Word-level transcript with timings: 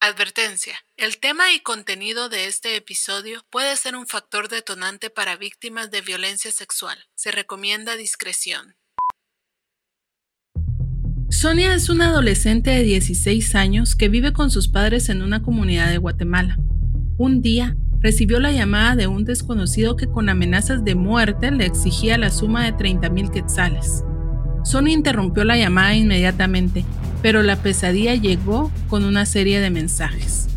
Advertencia. 0.00 0.74
El 0.96 1.18
tema 1.18 1.52
y 1.52 1.58
contenido 1.58 2.28
de 2.28 2.46
este 2.46 2.76
episodio 2.76 3.44
puede 3.50 3.76
ser 3.76 3.96
un 3.96 4.06
factor 4.06 4.48
detonante 4.48 5.10
para 5.10 5.34
víctimas 5.34 5.90
de 5.90 6.02
violencia 6.02 6.52
sexual. 6.52 6.96
Se 7.16 7.32
recomienda 7.32 7.96
discreción. 7.96 8.76
Sonia 11.30 11.74
es 11.74 11.88
una 11.88 12.10
adolescente 12.10 12.70
de 12.70 12.84
16 12.84 13.56
años 13.56 13.96
que 13.96 14.08
vive 14.08 14.32
con 14.32 14.52
sus 14.52 14.68
padres 14.68 15.08
en 15.08 15.20
una 15.20 15.42
comunidad 15.42 15.90
de 15.90 15.98
Guatemala. 15.98 16.56
Un 17.16 17.42
día, 17.42 17.74
recibió 17.98 18.38
la 18.38 18.52
llamada 18.52 18.94
de 18.94 19.08
un 19.08 19.24
desconocido 19.24 19.96
que 19.96 20.06
con 20.06 20.28
amenazas 20.28 20.84
de 20.84 20.94
muerte 20.94 21.50
le 21.50 21.66
exigía 21.66 22.18
la 22.18 22.30
suma 22.30 22.64
de 22.64 22.72
30 22.72 23.10
mil 23.10 23.32
quetzales. 23.32 24.04
Sonia 24.62 24.94
interrumpió 24.94 25.42
la 25.42 25.56
llamada 25.56 25.96
inmediatamente, 25.96 26.84
pero 27.22 27.42
la 27.42 27.56
pesadilla 27.56 28.14
llegó 28.14 28.70
con 28.88 29.04
una 29.04 29.26
serie 29.26 29.60
de 29.60 29.70
mensajes. 29.70 30.48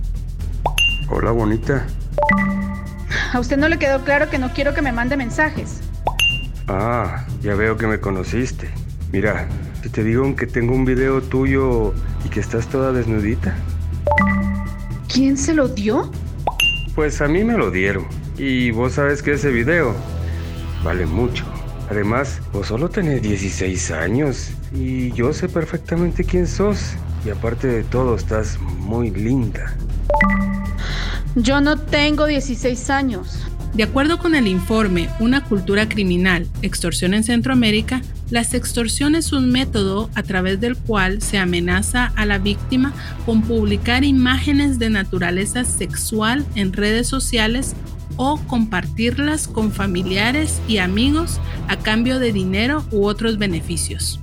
Hola, 1.10 1.32
bonita. 1.32 1.86
A 3.34 3.40
usted 3.40 3.58
no 3.58 3.68
le 3.68 3.80
quedó 3.80 4.04
claro 4.04 4.30
que 4.30 4.38
no 4.38 4.52
quiero 4.54 4.74
que 4.74 4.82
me 4.82 4.92
mande 4.92 5.18
mensajes. 5.18 5.82
Ah, 6.68 7.26
ya 7.42 7.56
veo 7.56 7.78
que 7.78 7.88
me 7.88 8.00
conociste. 8.00 8.70
Mira, 9.12 9.48
si 9.82 9.90
te 9.90 10.04
digo 10.04 10.36
que 10.36 10.48
tengo 10.48 10.74
un 10.74 10.86
video 10.86 11.22
tuyo 11.22 11.94
y 12.26 12.30
que 12.30 12.40
estás 12.40 12.68
toda 12.68 12.92
desnudita. 12.92 13.56
¿Quién 15.12 15.38
se 15.38 15.54
lo 15.54 15.68
dio? 15.68 16.12
Pues 16.96 17.22
a 17.22 17.28
mí 17.28 17.44
me 17.44 17.58
lo 17.58 17.72
dieron. 17.72 18.06
Y 18.38 18.72
vos 18.72 18.94
sabes 18.94 19.22
que 19.22 19.34
ese 19.34 19.52
video 19.52 19.96
vale 20.84 21.06
mucho. 21.06 21.46
Además, 21.90 22.42
vos 22.54 22.68
solo 22.68 22.90
tenés 22.90 23.22
16 23.22 23.92
años 23.92 24.52
y 24.74 25.12
yo 25.14 25.34
sé 25.34 25.50
perfectamente 25.50 26.24
quién 26.24 26.48
sos. 26.48 26.94
Y 27.26 27.30
aparte 27.30 27.68
de 27.68 27.84
todo, 27.84 28.16
estás 28.16 28.60
muy 28.60 29.12
linda. 29.12 29.76
Yo 31.36 31.62
no 31.62 31.78
tengo 31.78 32.26
16 32.26 32.90
años. 32.90 33.46
De 33.74 33.84
acuerdo 33.84 34.20
con 34.20 34.36
el 34.36 34.48
informe 34.48 35.08
Una 35.22 35.46
cultura 35.46 35.88
criminal, 35.88 36.46
extorsión 36.62 37.14
en 37.14 37.24
Centroamérica, 37.24 38.02
la 38.30 38.42
extorsión 38.42 39.16
es 39.16 39.32
un 39.32 39.50
método 39.50 40.10
a 40.16 40.24
través 40.24 40.60
del 40.60 40.76
cual 40.76 41.22
se 41.22 41.38
amenaza 41.38 42.12
a 42.16 42.26
la 42.26 42.38
víctima 42.38 42.94
con 43.26 43.42
publicar 43.42 44.04
imágenes 44.04 44.80
de 44.80 44.90
naturaleza 44.90 45.64
sexual 45.64 46.46
en 46.56 46.74
redes 46.74 47.08
sociales 47.08 47.76
o 48.18 48.40
compartirlas 48.48 49.48
con 49.48 49.72
familiares 49.72 50.62
y 50.68 50.78
amigos 50.78 51.40
a 51.68 51.78
cambio 51.78 52.20
de 52.20 52.32
dinero 52.32 52.86
u 52.92 53.06
otros 53.06 53.38
beneficios. 53.38 54.20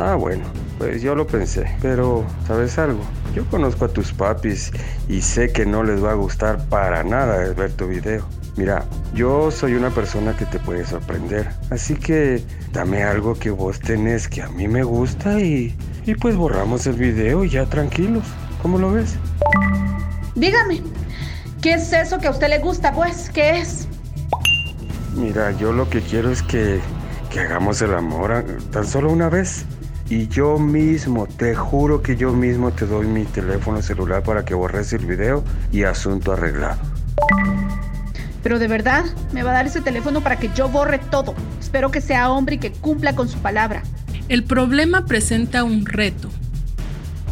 Ah, 0.00 0.14
bueno, 0.14 0.44
pues 0.78 1.02
yo 1.02 1.16
lo 1.16 1.26
pensé, 1.26 1.66
pero 1.82 2.24
¿sabes 2.46 2.78
algo? 2.78 3.00
Yo 3.34 3.44
conozco 3.46 3.84
a 3.84 3.88
tus 3.88 4.12
papis 4.12 4.70
y 5.08 5.20
sé 5.22 5.50
que 5.50 5.66
no 5.66 5.82
les 5.82 6.02
va 6.02 6.12
a 6.12 6.14
gustar 6.14 6.64
para 6.68 7.02
nada 7.02 7.52
ver 7.52 7.72
tu 7.72 7.88
video. 7.88 8.24
Mira, 8.56 8.84
yo 9.12 9.50
soy 9.50 9.74
una 9.74 9.90
persona 9.90 10.36
que 10.36 10.46
te 10.46 10.60
puede 10.60 10.86
sorprender, 10.86 11.48
así 11.70 11.96
que 11.96 12.44
dame 12.72 13.02
algo 13.02 13.34
que 13.34 13.50
vos 13.50 13.80
tenés 13.80 14.28
que 14.28 14.40
a 14.40 14.48
mí 14.48 14.68
me 14.68 14.84
gusta 14.84 15.40
y, 15.40 15.76
y 16.06 16.14
pues 16.14 16.36
borramos 16.36 16.86
el 16.86 16.94
video 16.94 17.42
y 17.42 17.50
ya 17.50 17.66
tranquilos. 17.66 18.22
¿Cómo 18.62 18.78
lo 18.78 18.92
ves? 18.92 19.16
Dígame, 20.36 20.80
¿qué 21.60 21.74
es 21.74 21.92
eso 21.92 22.18
que 22.18 22.28
a 22.28 22.30
usted 22.30 22.50
le 22.50 22.60
gusta, 22.60 22.92
pues? 22.92 23.30
¿Qué 23.30 23.58
es? 23.58 23.88
Mira, 25.16 25.50
yo 25.58 25.72
lo 25.72 25.90
que 25.90 26.00
quiero 26.02 26.30
es 26.30 26.40
que, 26.44 26.78
que 27.30 27.40
hagamos 27.40 27.82
el 27.82 27.94
amor 27.94 28.44
tan 28.70 28.86
solo 28.86 29.10
una 29.10 29.28
vez. 29.28 29.66
Y 30.10 30.28
yo 30.28 30.58
mismo, 30.58 31.26
te 31.26 31.54
juro 31.54 32.02
que 32.02 32.16
yo 32.16 32.32
mismo 32.32 32.70
te 32.70 32.86
doy 32.86 33.06
mi 33.06 33.24
teléfono 33.24 33.82
celular 33.82 34.22
para 34.22 34.44
que 34.44 34.54
borres 34.54 34.92
el 34.94 35.04
video 35.04 35.44
y 35.70 35.82
asunto 35.82 36.32
arreglado. 36.32 36.80
Pero 38.42 38.58
de 38.58 38.68
verdad, 38.68 39.04
me 39.32 39.42
va 39.42 39.50
a 39.50 39.54
dar 39.54 39.66
ese 39.66 39.82
teléfono 39.82 40.22
para 40.22 40.38
que 40.38 40.48
yo 40.54 40.70
borre 40.70 40.98
todo. 40.98 41.34
Espero 41.60 41.90
que 41.90 42.00
sea 42.00 42.30
hombre 42.30 42.54
y 42.54 42.58
que 42.58 42.72
cumpla 42.72 43.14
con 43.14 43.28
su 43.28 43.38
palabra. 43.38 43.82
El 44.30 44.44
problema 44.44 45.04
presenta 45.04 45.62
un 45.64 45.84
reto. 45.84 46.30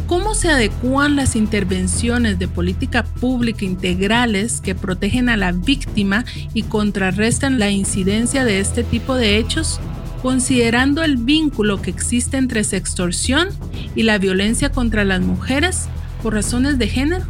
¿Cómo 0.05 0.35
se 0.35 0.49
adecúan 0.49 1.15
las 1.15 1.35
intervenciones 1.35 2.37
de 2.37 2.47
política 2.47 3.03
pública 3.03 3.65
integrales 3.65 4.61
que 4.61 4.75
protegen 4.75 5.29
a 5.29 5.35
la 5.35 5.51
víctima 5.51 6.25
y 6.53 6.63
contrarrestan 6.63 7.57
la 7.57 7.71
incidencia 7.71 8.45
de 8.45 8.59
este 8.59 8.83
tipo 8.83 9.15
de 9.15 9.37
hechos, 9.37 9.81
considerando 10.21 11.03
el 11.03 11.17
vínculo 11.17 11.81
que 11.81 11.89
existe 11.89 12.37
entre 12.37 12.61
extorsión 12.61 13.49
y 13.95 14.03
la 14.03 14.17
violencia 14.17 14.71
contra 14.71 15.03
las 15.03 15.21
mujeres 15.21 15.87
por 16.21 16.33
razones 16.33 16.77
de 16.77 16.87
género? 16.87 17.25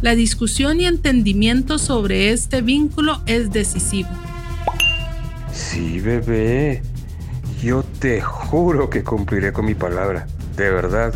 La 0.00 0.14
discusión 0.14 0.80
y 0.80 0.86
entendimiento 0.86 1.78
sobre 1.78 2.30
este 2.30 2.62
vínculo 2.62 3.20
es 3.26 3.50
decisivo. 3.50 4.08
Sí, 5.52 5.98
bebé. 5.98 6.82
Yo 7.60 7.82
te 7.82 8.20
juro 8.20 8.88
que 8.90 9.02
cumpliré 9.02 9.52
con 9.52 9.66
mi 9.66 9.74
palabra. 9.74 10.28
De 10.56 10.70
verdad. 10.70 11.12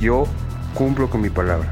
Yo 0.00 0.26
cumplo 0.74 1.08
con 1.08 1.20
mi 1.20 1.30
palabra. 1.30 1.70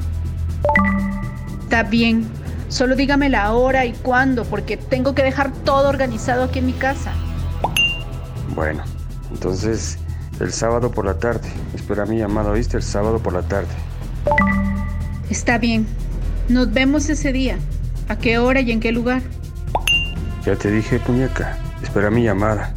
Está 1.62 1.82
bien. 1.82 2.24
Solo 2.68 2.94
dígame 2.94 3.28
la 3.28 3.52
hora 3.52 3.84
y 3.84 3.92
cuándo, 3.92 4.44
porque 4.44 4.76
tengo 4.76 5.14
que 5.14 5.22
dejar 5.22 5.52
todo 5.64 5.88
organizado 5.88 6.44
aquí 6.44 6.60
en 6.60 6.66
mi 6.66 6.72
casa. 6.72 7.12
Bueno, 8.54 8.84
entonces 9.30 9.98
el 10.40 10.52
sábado 10.52 10.90
por 10.90 11.04
la 11.04 11.18
tarde. 11.18 11.48
Espera 11.74 12.06
mi 12.06 12.18
llamada, 12.18 12.52
¿viste? 12.52 12.76
El 12.76 12.82
sábado 12.82 13.18
por 13.18 13.32
la 13.32 13.42
tarde. 13.42 13.68
Está 15.30 15.58
bien. 15.58 15.86
Nos 16.48 16.72
vemos 16.72 17.08
ese 17.08 17.32
día. 17.32 17.58
¿A 18.08 18.16
qué 18.16 18.38
hora 18.38 18.60
y 18.60 18.70
en 18.70 18.80
qué 18.80 18.92
lugar? 18.92 19.22
Ya 20.44 20.56
te 20.56 20.70
dije, 20.70 20.98
puñeca. 20.98 21.56
Espera 21.82 22.10
mi 22.10 22.22
llamada. 22.22 22.74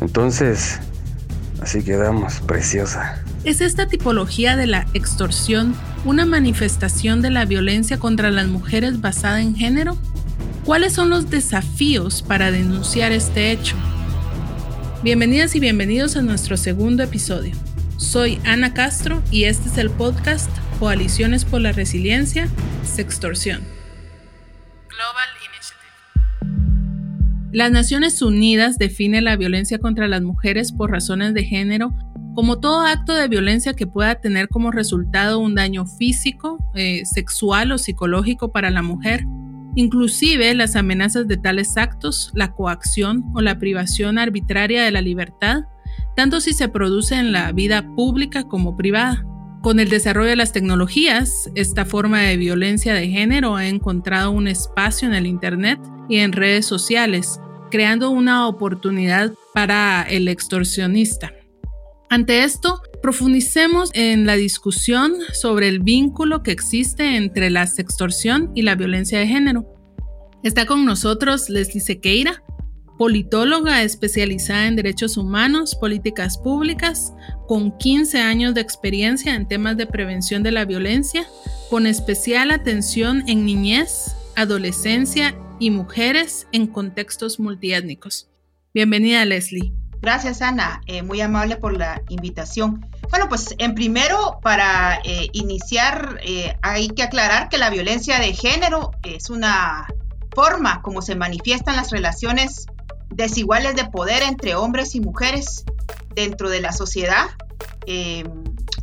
Entonces, 0.00 0.80
así 1.62 1.82
quedamos, 1.82 2.40
preciosa. 2.40 3.22
¿Es 3.44 3.60
esta 3.60 3.86
tipología 3.86 4.56
de 4.56 4.66
la 4.66 4.86
extorsión 4.92 5.74
una 6.04 6.26
manifestación 6.26 7.22
de 7.22 7.30
la 7.30 7.44
violencia 7.44 7.98
contra 7.98 8.30
las 8.30 8.48
mujeres 8.48 9.00
basada 9.00 9.40
en 9.40 9.54
género? 9.54 9.96
¿Cuáles 10.64 10.92
son 10.92 11.10
los 11.10 11.30
desafíos 11.30 12.22
para 12.22 12.50
denunciar 12.50 13.12
este 13.12 13.50
hecho? 13.50 13.76
Bienvenidas 15.02 15.56
y 15.56 15.60
bienvenidos 15.60 16.18
a 16.18 16.20
nuestro 16.20 16.58
segundo 16.58 17.02
episodio. 17.02 17.54
Soy 17.96 18.38
Ana 18.44 18.74
Castro 18.74 19.22
y 19.30 19.44
este 19.44 19.70
es 19.70 19.78
el 19.78 19.88
podcast 19.88 20.50
Coaliciones 20.78 21.46
por 21.46 21.62
la 21.62 21.72
Resiliencia, 21.72 22.48
Sextorsión. 22.82 23.62
Global 24.90 25.28
Initiative. 25.46 27.48
Las 27.50 27.70
Naciones 27.70 28.20
Unidas 28.20 28.76
define 28.76 29.22
la 29.22 29.36
violencia 29.36 29.78
contra 29.78 30.06
las 30.06 30.20
mujeres 30.20 30.70
por 30.70 30.90
razones 30.90 31.32
de 31.32 31.44
género 31.44 31.94
como 32.34 32.60
todo 32.60 32.82
acto 32.82 33.14
de 33.14 33.28
violencia 33.28 33.74
que 33.74 33.86
pueda 33.86 34.16
tener 34.16 34.48
como 34.48 34.70
resultado 34.70 35.38
un 35.38 35.54
daño 35.54 35.86
físico, 35.86 36.58
eh, 36.74 37.02
sexual 37.04 37.72
o 37.72 37.78
psicológico 37.78 38.52
para 38.52 38.70
la 38.70 38.82
mujer, 38.82 39.24
inclusive 39.74 40.54
las 40.54 40.76
amenazas 40.76 41.28
de 41.28 41.36
tales 41.36 41.76
actos, 41.76 42.30
la 42.34 42.52
coacción 42.52 43.24
o 43.34 43.40
la 43.40 43.58
privación 43.58 44.18
arbitraria 44.18 44.82
de 44.82 44.90
la 44.90 45.00
libertad, 45.00 45.64
tanto 46.16 46.40
si 46.40 46.52
se 46.52 46.68
produce 46.68 47.14
en 47.14 47.32
la 47.32 47.52
vida 47.52 47.94
pública 47.94 48.44
como 48.44 48.76
privada. 48.76 49.24
Con 49.62 49.78
el 49.78 49.90
desarrollo 49.90 50.30
de 50.30 50.36
las 50.36 50.52
tecnologías, 50.52 51.50
esta 51.54 51.84
forma 51.84 52.20
de 52.20 52.36
violencia 52.36 52.94
de 52.94 53.08
género 53.08 53.56
ha 53.56 53.68
encontrado 53.68 54.30
un 54.30 54.48
espacio 54.48 55.06
en 55.06 55.14
el 55.14 55.26
Internet 55.26 55.78
y 56.08 56.18
en 56.18 56.32
redes 56.32 56.64
sociales, 56.64 57.38
creando 57.70 58.10
una 58.10 58.48
oportunidad 58.48 59.32
para 59.52 60.02
el 60.02 60.28
extorsionista. 60.28 61.32
Ante 62.08 62.42
esto, 62.42 62.80
profundicemos 63.02 63.90
en 63.94 64.26
la 64.26 64.36
discusión 64.36 65.14
sobre 65.32 65.68
el 65.68 65.80
vínculo 65.80 66.42
que 66.42 66.52
existe 66.52 67.16
entre 67.16 67.50
la 67.50 67.62
extorsión 67.62 68.52
y 68.54 68.62
la 68.62 68.74
violencia 68.74 69.18
de 69.18 69.26
género. 69.26 69.66
Está 70.42 70.66
con 70.66 70.84
nosotros 70.84 71.48
Leslie 71.50 71.80
Sequeira, 71.80 72.42
politóloga 72.98 73.82
especializada 73.82 74.66
en 74.66 74.76
derechos 74.76 75.16
humanos, 75.16 75.74
políticas 75.74 76.36
públicas, 76.36 77.14
con 77.46 77.76
15 77.78 78.18
años 78.18 78.54
de 78.54 78.60
experiencia 78.60 79.34
en 79.34 79.48
temas 79.48 79.76
de 79.76 79.86
prevención 79.86 80.42
de 80.42 80.52
la 80.52 80.66
violencia, 80.66 81.26
con 81.70 81.86
especial 81.86 82.50
atención 82.50 83.24
en 83.26 83.46
niñez, 83.46 84.14
adolescencia 84.36 85.34
y 85.58 85.70
mujeres 85.70 86.46
en 86.52 86.66
contextos 86.66 87.40
multiétnicos. 87.40 88.28
Bienvenida, 88.74 89.24
Leslie. 89.24 89.72
Gracias, 90.00 90.40
Ana. 90.42 90.80
Eh, 90.86 91.02
muy 91.02 91.20
amable 91.20 91.56
por 91.56 91.76
la 91.76 92.02
invitación. 92.08 92.86
Bueno, 93.10 93.28
pues 93.28 93.54
en 93.58 93.74
primero, 93.74 94.38
para 94.42 95.00
eh, 95.04 95.28
iniciar, 95.32 96.20
eh, 96.22 96.56
hay 96.62 96.88
que 96.88 97.02
aclarar 97.02 97.48
que 97.48 97.58
la 97.58 97.70
violencia 97.70 98.18
de 98.18 98.32
género 98.32 98.92
es 99.02 99.30
una 99.30 99.86
forma 100.34 100.80
como 100.82 101.02
se 101.02 101.16
manifiestan 101.16 101.76
las 101.76 101.90
relaciones 101.90 102.66
desiguales 103.10 103.74
de 103.74 103.84
poder 103.84 104.22
entre 104.22 104.54
hombres 104.54 104.94
y 104.94 105.00
mujeres 105.00 105.64
dentro 106.14 106.48
de 106.48 106.60
la 106.60 106.72
sociedad. 106.72 107.26
Eh, 107.86 108.24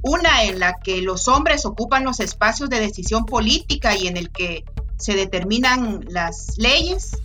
una 0.01 0.43
en 0.43 0.59
la 0.59 0.73
que 0.83 1.01
los 1.01 1.27
hombres 1.27 1.65
ocupan 1.65 2.03
los 2.03 2.19
espacios 2.19 2.69
de 2.69 2.79
decisión 2.79 3.25
política 3.25 3.95
y 3.95 4.07
en 4.07 4.17
el 4.17 4.29
que 4.29 4.63
se 4.97 5.15
determinan 5.15 6.05
las 6.09 6.57
leyes 6.57 7.17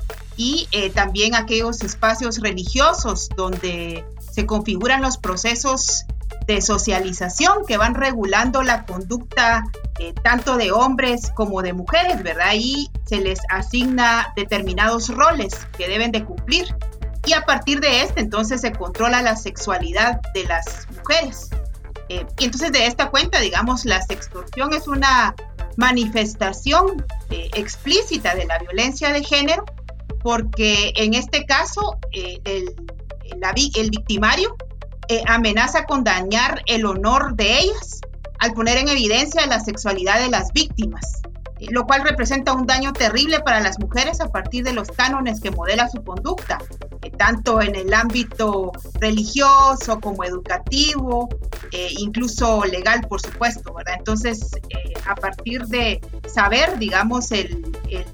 y 0.43 0.67
eh, 0.73 0.91
también 0.91 1.37
aquellos 1.37 1.83
espacios 1.83 2.41
religiosos 2.41 3.29
donde 3.37 4.05
se 4.33 4.45
configuran 4.45 5.01
los 5.01 5.17
procesos 5.17 6.05
de 6.49 6.61
socialización 6.61 7.65
que 7.65 7.77
van 7.77 7.95
regulando 7.95 8.65
la 8.65 8.85
conducta 8.85 9.63
eh, 10.01 10.13
tanto 10.25 10.57
de 10.57 10.73
hombres 10.73 11.31
como 11.37 11.63
de 11.63 11.75
mujeres, 11.75 12.25
¿verdad? 12.25 12.55
Y 12.57 12.91
se 13.05 13.19
les 13.19 13.39
asigna 13.51 14.33
determinados 14.35 15.11
roles 15.11 15.55
que 15.79 15.87
deben 15.87 16.11
de 16.11 16.25
cumplir. 16.25 16.75
Y 17.25 17.35
a 17.35 17.43
partir 17.43 17.79
de 17.79 18.03
este, 18.03 18.21
entonces 18.21 18.63
se 18.63 18.73
controla 18.73 19.23
la 19.23 19.37
sexualidad 19.37 20.21
de 20.35 20.43
las 20.43 20.89
mujeres. 20.97 21.51
Eh, 22.09 22.27
y 22.37 22.45
entonces 22.47 22.73
de 22.73 22.87
esta 22.87 23.11
cuenta, 23.11 23.39
digamos, 23.39 23.85
la 23.85 24.03
sextorsión 24.03 24.75
es 24.75 24.89
una 24.89 25.37
manifestación 25.77 27.07
explícita 27.31 28.35
de 28.35 28.45
la 28.45 28.59
violencia 28.59 29.11
de 29.11 29.23
género, 29.23 29.65
porque 30.23 30.93
en 30.97 31.15
este 31.15 31.45
caso 31.45 31.99
el, 32.13 32.75
el 33.75 33.91
victimario 33.91 34.57
eh, 35.09 35.23
amenaza 35.27 35.85
con 35.85 36.05
dañar 36.05 36.63
el 36.67 36.87
honor 36.87 37.35
de 37.35 37.59
ellas 37.59 38.01
al 38.39 38.53
poner 38.53 38.79
en 38.79 38.89
evidencia 38.89 39.47
la 39.47 39.61
sexualidad 39.61 40.21
de 40.21 40.31
las 40.31 40.53
víctimas, 40.53 41.23
eh, 41.59 41.67
lo 41.71 41.87
cual 41.87 42.03
representa 42.03 42.53
un 42.53 42.67
daño 42.67 42.93
terrible 42.93 43.41
para 43.41 43.61
las 43.61 43.81
mujeres 43.81 44.21
a 44.21 44.29
partir 44.31 44.65
de 44.65 44.73
los 44.73 44.89
cánones 44.89 45.41
que 45.41 45.51
modela 45.51 45.89
su 45.89 46.05
conducta, 46.05 46.59
eh, 47.03 47.11
tanto 47.11 47.61
en 47.61 47.75
el 47.75 47.93
ámbito 47.93 48.71
religioso 49.01 50.01
como 50.01 50.23
educativo, 50.25 51.29
incluso 51.99 52.65
legal, 52.65 53.01
por 53.09 53.21
supuesto, 53.21 53.75
¿verdad? 53.75 53.97
Entonces, 53.99 54.51
a 55.07 55.15
partir 55.15 55.67
de 55.67 56.01
saber, 56.27 56.79
digamos, 56.79 57.33
el, 57.33 57.77
el 57.91 58.05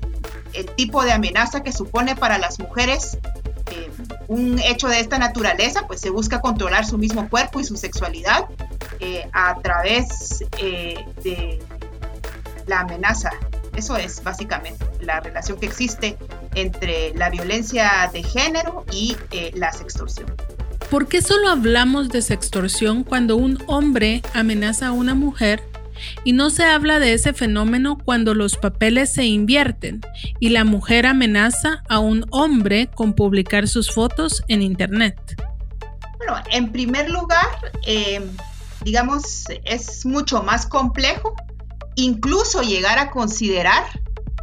tipo 0.76 1.04
de 1.04 1.12
amenaza 1.12 1.62
que 1.62 1.72
supone 1.72 2.16
para 2.16 2.38
las 2.38 2.58
mujeres 2.58 3.18
un 4.28 4.58
hecho 4.60 4.88
de 4.88 5.00
esta 5.00 5.18
naturaleza, 5.18 5.86
pues 5.86 6.00
se 6.00 6.10
busca 6.10 6.40
controlar 6.40 6.86
su 6.86 6.98
mismo 6.98 7.28
cuerpo 7.28 7.60
y 7.60 7.64
su 7.64 7.76
sexualidad 7.76 8.44
eh, 9.00 9.28
a 9.32 9.58
través 9.60 10.44
eh, 10.58 11.04
de 11.24 11.58
la 12.66 12.80
amenaza. 12.80 13.30
Eso 13.74 13.96
es 13.96 14.22
básicamente 14.22 14.84
la 15.00 15.20
relación 15.20 15.58
que 15.58 15.66
existe 15.66 16.18
entre 16.54 17.14
la 17.14 17.30
violencia 17.30 18.10
de 18.12 18.22
género 18.22 18.84
y 18.92 19.16
eh, 19.30 19.50
la 19.54 19.72
sextorsión. 19.72 20.34
¿Por 20.90 21.06
qué 21.06 21.22
solo 21.22 21.48
hablamos 21.48 22.08
de 22.08 22.22
sextorsión 22.22 23.04
cuando 23.04 23.36
un 23.36 23.62
hombre 23.66 24.22
amenaza 24.34 24.88
a 24.88 24.92
una 24.92 25.14
mujer 25.14 25.62
y 26.24 26.32
no 26.32 26.50
se 26.50 26.64
habla 26.64 26.98
de 26.98 27.14
ese 27.14 27.32
fenómeno 27.32 27.98
cuando 28.04 28.34
los 28.34 28.56
papeles 28.56 29.12
se 29.12 29.24
invierten 29.24 30.00
y 30.40 30.50
la 30.50 30.64
mujer 30.64 31.06
amenaza 31.06 31.82
a 31.88 31.98
un 31.98 32.26
hombre 32.30 32.88
con 32.94 33.14
publicar 33.14 33.68
sus 33.68 33.92
fotos 33.92 34.42
en 34.48 34.62
Internet. 34.62 35.18
Bueno, 36.18 36.36
en 36.50 36.72
primer 36.72 37.08
lugar, 37.10 37.46
eh, 37.86 38.20
digamos, 38.84 39.44
es 39.64 40.04
mucho 40.04 40.42
más 40.42 40.66
complejo 40.66 41.34
incluso 41.94 42.62
llegar 42.62 42.98
a 42.98 43.10
considerar 43.10 43.84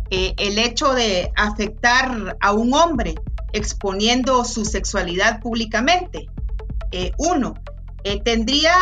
eh, 0.09 0.33
el 0.37 0.57
hecho 0.57 0.93
de 0.93 1.31
afectar 1.35 2.37
a 2.39 2.51
un 2.53 2.73
hombre 2.73 3.15
exponiendo 3.53 4.43
su 4.43 4.65
sexualidad 4.65 5.39
públicamente. 5.39 6.27
Eh, 6.91 7.11
uno, 7.17 7.55
tendría 8.23 8.73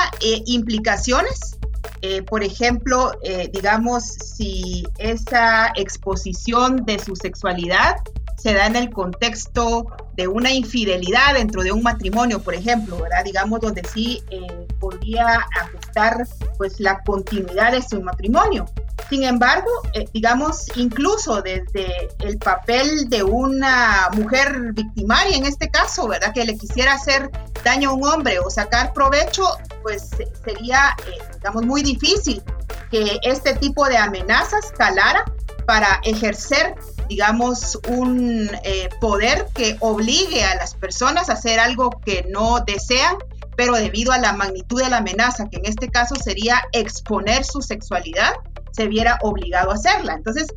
implicaciones 0.45 1.57
eh, 2.01 2.21
por 2.21 2.43
ejemplo, 2.43 3.13
eh, 3.23 3.49
digamos, 3.51 4.03
si 4.03 4.83
esa 4.97 5.71
exposición 5.75 6.85
de 6.85 6.99
su 6.99 7.15
sexualidad 7.15 7.95
se 8.43 8.53
da 8.53 8.65
en 8.65 8.75
el 8.75 8.89
contexto 8.89 9.87
de 10.17 10.27
una 10.27 10.51
infidelidad 10.51 11.35
dentro 11.35 11.63
de 11.63 11.71
un 11.71 11.81
matrimonio, 11.81 12.43
por 12.43 12.53
ejemplo, 12.53 12.97
¿verdad? 12.97 13.23
Digamos, 13.23 13.61
donde 13.61 13.81
sí 13.87 14.21
eh, 14.29 14.67
podría 14.81 15.47
afectar 15.61 16.27
pues 16.57 16.81
la 16.81 17.01
continuidad 17.03 17.71
de 17.71 17.81
su 17.81 18.01
matrimonio. 18.01 18.65
Sin 19.09 19.23
embargo, 19.23 19.69
eh, 19.93 20.09
digamos, 20.13 20.67
incluso 20.75 21.41
desde 21.41 22.09
el 22.19 22.37
papel 22.37 23.07
de 23.09 23.23
una 23.23 24.09
mujer 24.11 24.73
victimaria 24.73 25.37
en 25.37 25.45
este 25.45 25.69
caso, 25.69 26.09
¿verdad? 26.09 26.33
Que 26.33 26.43
le 26.43 26.57
quisiera 26.57 26.95
hacer 26.95 27.31
daño 27.63 27.91
a 27.91 27.93
un 27.93 28.05
hombre 28.05 28.39
o 28.39 28.49
sacar 28.49 28.91
provecho, 28.91 29.45
pues 29.83 30.09
sería, 30.43 30.97
eh, 31.07 31.17
digamos, 31.35 31.65
muy 31.65 31.81
difícil 31.81 32.43
que 32.91 33.19
este 33.23 33.55
tipo 33.55 33.87
de 33.87 33.97
amenazas 33.97 34.73
calara 34.77 35.23
para 35.65 36.01
ejercer 36.03 36.75
digamos, 37.13 37.79
un 37.89 38.49
eh, 38.63 38.89
poder 38.99 39.45
que 39.53 39.77
obligue 39.81 40.43
a 40.43 40.55
las 40.55 40.73
personas 40.73 41.29
a 41.29 41.33
hacer 41.33 41.59
algo 41.59 41.91
que 42.03 42.25
no 42.27 42.61
desean, 42.65 43.17
pero 43.55 43.75
debido 43.75 44.11
a 44.13 44.17
la 44.17 44.33
magnitud 44.33 44.81
de 44.81 44.89
la 44.89 44.97
amenaza, 44.97 45.47
que 45.47 45.57
en 45.57 45.67
este 45.67 45.89
caso 45.89 46.15
sería 46.15 46.59
exponer 46.71 47.45
su 47.45 47.61
sexualidad, 47.61 48.33
se 48.71 48.87
viera 48.87 49.19
obligado 49.21 49.69
a 49.69 49.75
hacerla. 49.75 50.15
Entonces, 50.15 50.47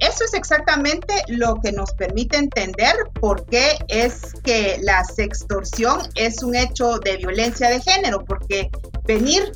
eso 0.00 0.24
es 0.24 0.32
exactamente 0.32 1.12
lo 1.28 1.56
que 1.56 1.70
nos 1.72 1.92
permite 1.92 2.38
entender 2.38 2.94
por 3.20 3.44
qué 3.44 3.76
es 3.88 4.32
que 4.42 4.78
la 4.80 5.04
sextorsión 5.04 6.00
es 6.14 6.42
un 6.42 6.54
hecho 6.54 6.98
de 6.98 7.18
violencia 7.18 7.68
de 7.68 7.82
género, 7.82 8.24
porque 8.24 8.70
venir 9.04 9.52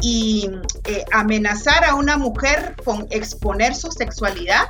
y 0.00 0.48
eh, 0.84 1.04
amenazar 1.10 1.84
a 1.84 1.96
una 1.96 2.16
mujer 2.16 2.76
con 2.84 3.08
exponer 3.10 3.74
su 3.74 3.90
sexualidad 3.90 4.68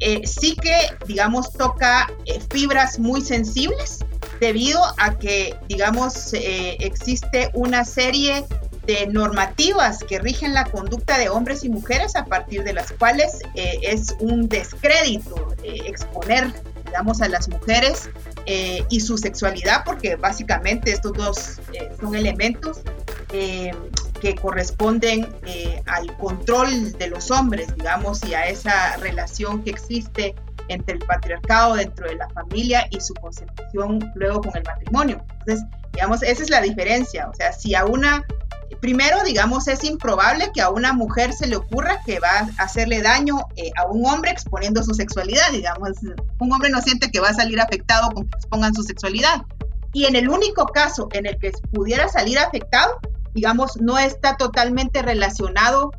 eh, 0.00 0.26
sí 0.26 0.56
que, 0.56 0.76
digamos, 1.06 1.52
toca 1.52 2.10
eh, 2.26 2.40
fibras 2.50 2.98
muy 2.98 3.20
sensibles 3.20 4.00
debido 4.40 4.80
a 4.98 5.18
que, 5.18 5.56
digamos, 5.68 6.32
existe 6.32 7.50
una 7.54 7.84
serie 7.84 8.44
de 8.86 9.06
normativas 9.06 9.98
que 10.04 10.18
rigen 10.18 10.54
la 10.54 10.64
conducta 10.64 11.18
de 11.18 11.28
hombres 11.28 11.64
y 11.64 11.68
mujeres 11.68 12.16
a 12.16 12.24
partir 12.24 12.64
de 12.64 12.72
las 12.72 12.92
cuales 12.92 13.40
eh, 13.54 13.78
es 13.82 14.14
un 14.20 14.48
descrédito 14.48 15.54
eh, 15.62 15.82
exponer, 15.86 16.52
digamos, 16.84 17.22
a 17.22 17.28
las 17.28 17.48
mujeres 17.48 18.10
eh, 18.46 18.84
y 18.90 19.00
su 19.00 19.16
sexualidad, 19.16 19.84
porque 19.84 20.16
básicamente 20.16 20.92
estos 20.92 21.12
dos 21.14 21.60
son 22.00 22.14
elementos 22.14 22.82
que 24.24 24.34
corresponden 24.34 25.28
al 25.84 26.16
control 26.16 26.92
de 26.92 27.08
los 27.08 27.30
hombres, 27.30 27.74
digamos, 27.76 28.24
y 28.24 28.32
a 28.32 28.46
esa 28.46 28.96
relación 28.96 29.62
que 29.62 29.68
existe 29.68 30.34
entre 30.68 30.94
el 30.94 31.00
patriarcado 31.00 31.74
dentro 31.74 32.08
de 32.08 32.14
la 32.14 32.26
familia 32.30 32.86
y 32.88 33.00
su 33.00 33.12
concepción 33.12 33.98
luego 34.14 34.40
con 34.40 34.56
el 34.56 34.62
matrimonio. 34.64 35.22
Entonces, 35.40 35.66
digamos, 35.92 36.22
esa 36.22 36.42
es 36.42 36.48
la 36.48 36.62
diferencia. 36.62 37.28
O 37.28 37.34
sea, 37.34 37.52
si 37.52 37.74
a 37.74 37.84
una 37.84 38.24
primero, 38.80 39.22
digamos, 39.24 39.68
es 39.68 39.84
improbable 39.84 40.50
que 40.54 40.62
a 40.62 40.70
una 40.70 40.94
mujer 40.94 41.34
se 41.34 41.46
le 41.46 41.56
ocurra 41.56 42.00
que 42.06 42.18
va 42.18 42.48
a 42.56 42.62
hacerle 42.62 43.02
daño 43.02 43.36
eh, 43.56 43.70
a 43.76 43.86
un 43.86 44.06
hombre 44.06 44.30
exponiendo 44.30 44.82
su 44.82 44.94
sexualidad, 44.94 45.52
digamos. 45.52 45.90
Un 46.38 46.50
hombre 46.50 46.70
no 46.70 46.80
siente 46.80 47.10
que 47.10 47.20
va 47.20 47.28
a 47.28 47.34
salir 47.34 47.60
afectado 47.60 48.08
con 48.10 48.26
que 48.26 48.36
expongan 48.36 48.74
su 48.74 48.82
sexualidad. 48.82 49.42
Y 49.92 50.06
en 50.06 50.16
el 50.16 50.30
único 50.30 50.64
caso 50.66 51.08
en 51.12 51.26
el 51.26 51.38
que 51.38 51.52
pudiera 51.72 52.08
salir 52.08 52.38
afectado, 52.38 52.98
digamos, 53.34 53.76
no 53.80 53.98
está 53.98 54.36
totalmente 54.36 55.02
relacionado 55.02 55.90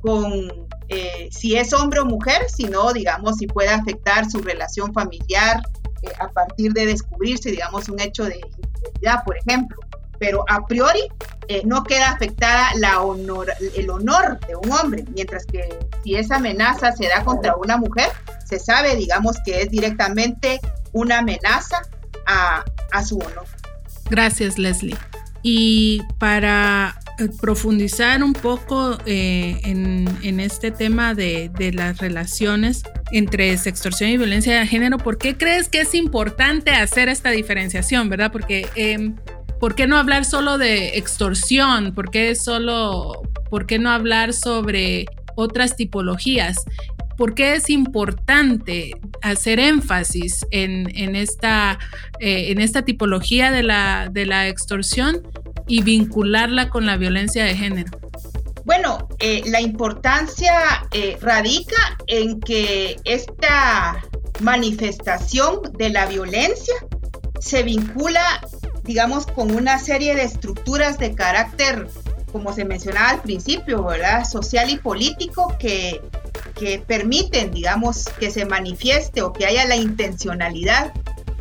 con 0.00 0.68
eh, 0.88 1.28
si 1.30 1.56
es 1.56 1.72
hombre 1.72 2.00
o 2.00 2.04
mujer, 2.04 2.48
sino, 2.48 2.92
digamos, 2.92 3.36
si 3.36 3.46
puede 3.46 3.70
afectar 3.70 4.30
su 4.30 4.38
relación 4.38 4.92
familiar 4.92 5.62
eh, 6.02 6.08
a 6.18 6.28
partir 6.28 6.72
de 6.72 6.86
descubrirse, 6.86 7.50
digamos, 7.50 7.88
un 7.88 8.00
hecho 8.00 8.24
de 8.24 8.36
infidelidad, 8.36 9.24
por 9.24 9.36
ejemplo 9.38 9.76
pero 10.18 10.44
a 10.48 10.66
priori 10.66 11.00
eh, 11.48 11.62
no 11.64 11.84
queda 11.84 12.10
afectada 12.10 12.68
la 12.76 13.02
honor, 13.02 13.52
el 13.76 13.90
honor 13.90 14.40
de 14.46 14.56
un 14.56 14.72
hombre, 14.72 15.04
mientras 15.12 15.44
que 15.46 15.78
si 16.02 16.16
esa 16.16 16.36
amenaza 16.36 16.92
se 16.92 17.08
da 17.08 17.22
contra 17.24 17.56
una 17.56 17.76
mujer, 17.76 18.08
se 18.46 18.58
sabe, 18.58 18.96
digamos, 18.96 19.36
que 19.44 19.62
es 19.62 19.70
directamente 19.70 20.60
una 20.92 21.18
amenaza 21.18 21.82
a, 22.26 22.64
su 23.04 23.18
honor. 23.18 23.44
Gracias, 24.08 24.56
Leslie. 24.56 24.96
Y 25.44 26.00
para 26.18 26.98
eh, 27.18 27.28
profundizar 27.40 28.24
un 28.24 28.32
poco 28.32 28.98
eh, 29.06 29.60
en, 29.62 30.40
este 30.40 30.72
tema 30.72 31.14
de, 31.14 31.50
las 31.74 31.98
relaciones 31.98 32.82
entre 33.12 33.56
sextorsión 33.58 34.10
y 34.10 34.16
violencia 34.16 34.58
de 34.58 34.66
género, 34.66 34.98
¿por 34.98 35.18
qué 35.18 35.36
crees 35.36 35.68
que 35.68 35.82
es 35.82 35.94
importante 35.94 36.70
hacer 36.70 37.08
esta 37.08 37.30
diferenciación, 37.30 38.08
verdad? 38.08 38.32
Porque 38.32 38.66
em, 38.74 39.14
¿Por 39.60 39.74
qué 39.74 39.86
no 39.86 39.96
hablar 39.96 40.26
solo 40.26 40.58
de 40.58 40.98
extorsión? 40.98 41.94
¿Por 41.94 42.10
qué, 42.10 42.34
solo, 42.34 43.22
¿Por 43.48 43.64
qué 43.64 43.78
no 43.78 43.90
hablar 43.90 44.34
sobre 44.34 45.06
otras 45.36 45.74
tipologías? 45.74 46.56
¿Por 47.16 47.34
qué 47.34 47.54
es 47.54 47.70
importante 47.70 48.92
hacer 49.22 49.60
énfasis 49.60 50.44
en, 50.50 51.14
esta, 51.16 51.78
eh, 52.20 52.54
esta 52.58 52.82
tipología 52.82 53.50
de 53.50 53.62
la, 53.62 54.08
de 54.10 54.26
la 54.26 54.48
extorsión 54.48 55.22
y 55.66 55.82
vincularla 55.82 56.70
con 56.70 56.86
la 56.86 56.96
violencia 56.96 57.44
de 57.44 57.56
género? 57.56 57.92
Bueno, 58.64 59.08
eh, 59.18 59.42
la 59.46 59.60
importancia 59.60 60.54
eh, 60.90 61.18
radica 61.20 61.98
en 62.06 62.40
que 62.40 62.96
esta 63.04 64.02
manifestación 64.40 65.60
de 65.76 65.90
la 65.90 66.06
violencia 66.06 66.74
se 67.40 67.62
vincula, 67.62 68.22
digamos, 68.84 69.26
con 69.26 69.54
una 69.54 69.78
serie 69.78 70.14
de 70.14 70.22
estructuras 70.22 70.98
de 70.98 71.14
carácter, 71.14 71.86
como 72.34 72.52
se 72.52 72.64
mencionaba 72.64 73.10
al 73.10 73.22
principio, 73.22 73.84
¿verdad? 73.84 74.24
Social 74.24 74.68
y 74.68 74.76
político 74.76 75.54
que, 75.60 76.02
que 76.58 76.80
permiten, 76.80 77.52
digamos, 77.52 78.06
que 78.18 78.28
se 78.32 78.44
manifieste 78.44 79.22
o 79.22 79.32
que 79.32 79.46
haya 79.46 79.64
la 79.66 79.76
intencionalidad 79.76 80.92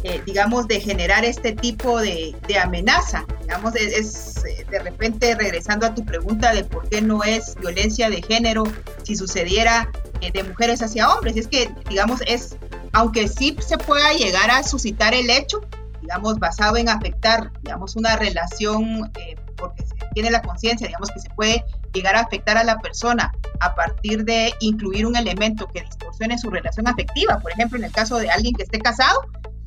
eh, 0.04 0.22
digamos, 0.26 0.68
de 0.68 0.82
generar 0.82 1.24
este 1.24 1.54
tipo 1.54 2.00
de, 2.00 2.36
amenaza. 2.62 3.26
Digamos, 3.42 3.74
es, 3.76 4.44
eh, 4.46 4.66
de 4.70 4.80
repente 4.80 5.34
regresando 5.34 5.86
a 5.88 5.96
tu 5.96 6.04
pregunta 6.04 6.54
de 6.54 6.66
por 6.66 6.90
qué 6.90 7.02
no 7.02 7.24
es 7.24 7.56
violencia 7.56 8.10
de 8.10 8.22
género 8.22 8.66
si 9.04 9.16
sucediera 9.16 9.90
eh, 10.20 10.30
de 10.32 10.44
mujeres 10.44 10.84
hacia 10.84 11.10
hombres. 11.10 11.38
Es 11.38 11.48
que, 11.48 11.74
digamos, 11.90 12.20
es, 12.28 12.58
aunque 12.92 13.30
sí 13.30 13.58
se 13.66 13.78
pueda 13.78 14.12
llegar 14.12 14.52
a 14.52 14.62
suscitar 14.64 15.16
el 15.16 15.30
hecho, 15.30 15.62
digamos, 16.02 16.38
basado 16.38 16.76
en 16.76 16.90
afectar, 16.90 17.52
digamos, 17.64 17.96
una 17.96 18.18
relación, 18.18 19.10
porque 19.56 19.84
se 19.84 19.93
tiene 20.14 20.32
la 20.32 20.42
conciencia, 20.42 20.88
digamos, 20.88 21.10
que 21.12 21.20
se 21.20 21.30
puede 21.32 21.64
llegar 21.94 22.16
a 22.16 22.22
afectar 22.22 22.58
a 22.58 22.64
la 22.64 22.80
persona 22.80 23.32
a 23.60 23.76
partir 23.76 24.26
de 24.26 24.54
incluir 24.60 25.06
un 25.06 25.16
elemento 25.16 25.68
que 25.68 25.82
distorsione 25.82 26.38
su 26.38 26.50
relación 26.50 26.88
afectiva, 26.88 27.40
por 27.40 27.52
ejemplo, 27.52 27.78
en 27.78 27.86
el 27.86 27.92
caso 27.92 28.18
de 28.18 28.30
alguien 28.30 28.54
que 28.56 28.64
esté 28.64 28.80
casado, 28.80 29.22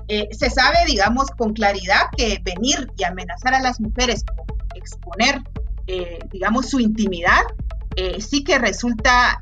eh, 0.09 0.29
se 0.33 0.51
sabe, 0.51 0.79
digamos, 0.87 1.31
con 1.33 1.53
claridad 1.53 2.11
que 2.17 2.41
venir 2.45 2.91
y 2.97 3.05
amenazar 3.05 3.55
a 3.55 3.61
las 3.61 3.81
mujeres 3.81 4.25
exponer, 4.75 5.43
eh, 5.89 6.19
digamos, 6.31 6.71
su 6.71 6.79
intimidad, 6.79 7.43
eh, 7.97 8.21
sí 8.21 8.45
que 8.45 8.59
resulta 8.59 9.41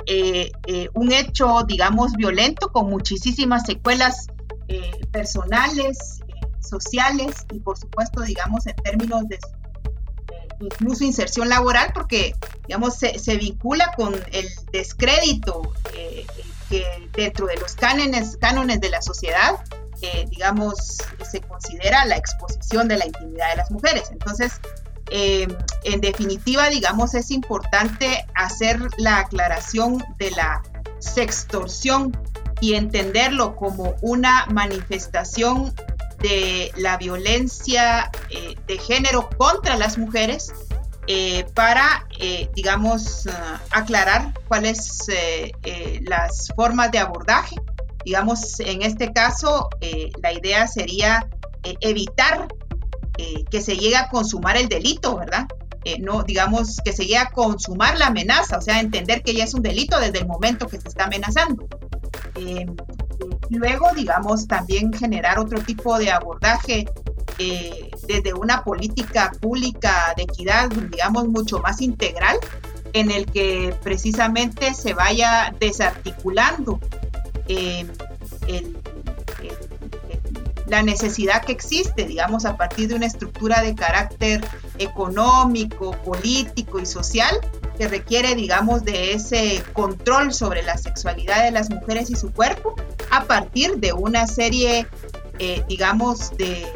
un 0.94 1.12
hecho, 1.12 1.64
digamos, 1.66 2.12
violento 2.12 2.70
con 2.70 2.88
muchísimas 2.88 3.66
secuelas 3.66 4.28
personales, 5.10 6.22
sociales 6.60 7.46
y, 7.52 7.58
por 7.58 7.76
supuesto, 7.76 8.22
digamos, 8.22 8.66
en 8.66 8.76
términos 8.76 9.28
de 9.28 9.38
incluso 10.64 11.04
inserción 11.04 11.48
laboral, 11.48 11.90
porque, 11.94 12.34
digamos, 12.66 12.96
se, 12.96 13.18
se 13.18 13.36
vincula 13.36 13.92
con 13.96 14.14
el 14.32 14.48
descrédito 14.72 15.72
que 15.92 16.26
dentro 17.12 17.46
de 17.46 17.56
los 17.56 17.74
cánones, 17.74 18.36
cánones 18.38 18.80
de 18.80 18.88
la 18.88 19.02
sociedad 19.02 19.60
digamos, 20.30 20.98
se 21.30 21.40
considera 21.40 22.04
la 22.04 22.16
exposición 22.16 22.88
de 22.88 22.98
la 22.98 23.06
intimidad 23.06 23.50
de 23.50 23.56
las 23.56 23.70
mujeres. 23.70 24.10
Entonces, 24.10 24.60
eh, 25.10 25.46
en 25.84 26.00
definitiva, 26.00 26.68
digamos, 26.68 27.14
es 27.14 27.30
importante 27.30 28.26
hacer 28.34 28.80
la 28.96 29.20
aclaración 29.20 30.02
de 30.18 30.30
la 30.32 30.62
sextorsión 30.98 32.16
y 32.60 32.74
entenderlo 32.74 33.56
como 33.56 33.94
una 34.00 34.46
manifestación 34.46 35.74
de 36.28 36.72
la 36.76 36.96
violencia 36.96 38.10
eh, 38.30 38.56
de 38.66 38.78
género 38.78 39.28
contra 39.36 39.76
las 39.76 39.98
mujeres 39.98 40.52
eh, 41.06 41.44
para, 41.54 42.06
digamos, 42.54 43.28
aclarar 43.70 44.32
cuáles 44.48 45.06
las 46.00 46.48
formas 46.56 46.90
de 46.90 46.98
abordaje 46.98 47.56
Digamos, 48.04 48.60
en 48.60 48.82
este 48.82 49.12
caso, 49.12 49.70
eh, 49.80 50.10
la 50.22 50.32
idea 50.32 50.66
sería 50.66 51.26
eh, 51.62 51.74
evitar 51.80 52.48
eh, 53.16 53.44
que 53.50 53.62
se 53.62 53.76
llegue 53.76 53.96
a 53.96 54.08
consumar 54.08 54.56
el 54.56 54.68
delito, 54.68 55.16
¿verdad? 55.16 55.46
no, 56.00 56.22
digamos, 56.22 56.78
que 56.82 56.94
se 56.94 57.02
llegue 57.02 57.18
a 57.18 57.28
consumar 57.28 57.98
la 57.98 58.06
amenaza, 58.06 58.56
o 58.56 58.62
sea, 58.62 58.80
entender 58.80 59.22
que 59.22 59.34
ya 59.34 59.44
es 59.44 59.52
un 59.52 59.60
delito 59.60 60.00
desde 60.00 60.20
el 60.20 60.26
momento 60.26 60.66
que 60.66 60.80
se 60.80 60.88
está 60.88 61.04
amenazando. 61.04 61.68
Luego, 63.50 63.88
digamos, 63.94 64.46
también 64.46 64.92
generar 64.92 65.38
otro 65.38 65.60
tipo 65.62 65.98
de 65.98 66.10
abordaje 66.10 66.86
desde 68.06 68.32
una 68.34 68.62
política 68.62 69.32
pública 69.40 70.14
de 70.16 70.22
equidad, 70.22 70.70
digamos, 70.70 71.26
mucho 71.28 71.58
más 71.58 71.80
integral, 71.80 72.38
en 72.92 73.10
el 73.10 73.26
que 73.26 73.74
precisamente 73.82 74.72
se 74.72 74.94
vaya 74.94 75.54
desarticulando 75.58 76.78
eh, 77.48 77.86
la 80.66 80.82
necesidad 80.82 81.44
que 81.44 81.52
existe, 81.52 82.04
digamos, 82.04 82.44
a 82.44 82.56
partir 82.56 82.88
de 82.88 82.94
una 82.94 83.06
estructura 83.06 83.62
de 83.62 83.74
carácter 83.74 84.44
económico, 84.78 85.92
político 86.04 86.78
y 86.78 86.86
social 86.86 87.36
que 87.76 87.88
requiere, 87.88 88.34
digamos, 88.34 88.84
de 88.84 89.12
ese 89.12 89.62
control 89.72 90.32
sobre 90.32 90.62
la 90.62 90.78
sexualidad 90.78 91.44
de 91.44 91.50
las 91.50 91.70
mujeres 91.70 92.10
y 92.10 92.14
su 92.14 92.32
cuerpo 92.32 92.76
a 93.14 93.24
partir 93.24 93.76
de 93.76 93.92
una 93.92 94.26
serie, 94.26 94.88
eh, 95.38 95.62
digamos, 95.68 96.36
de, 96.36 96.66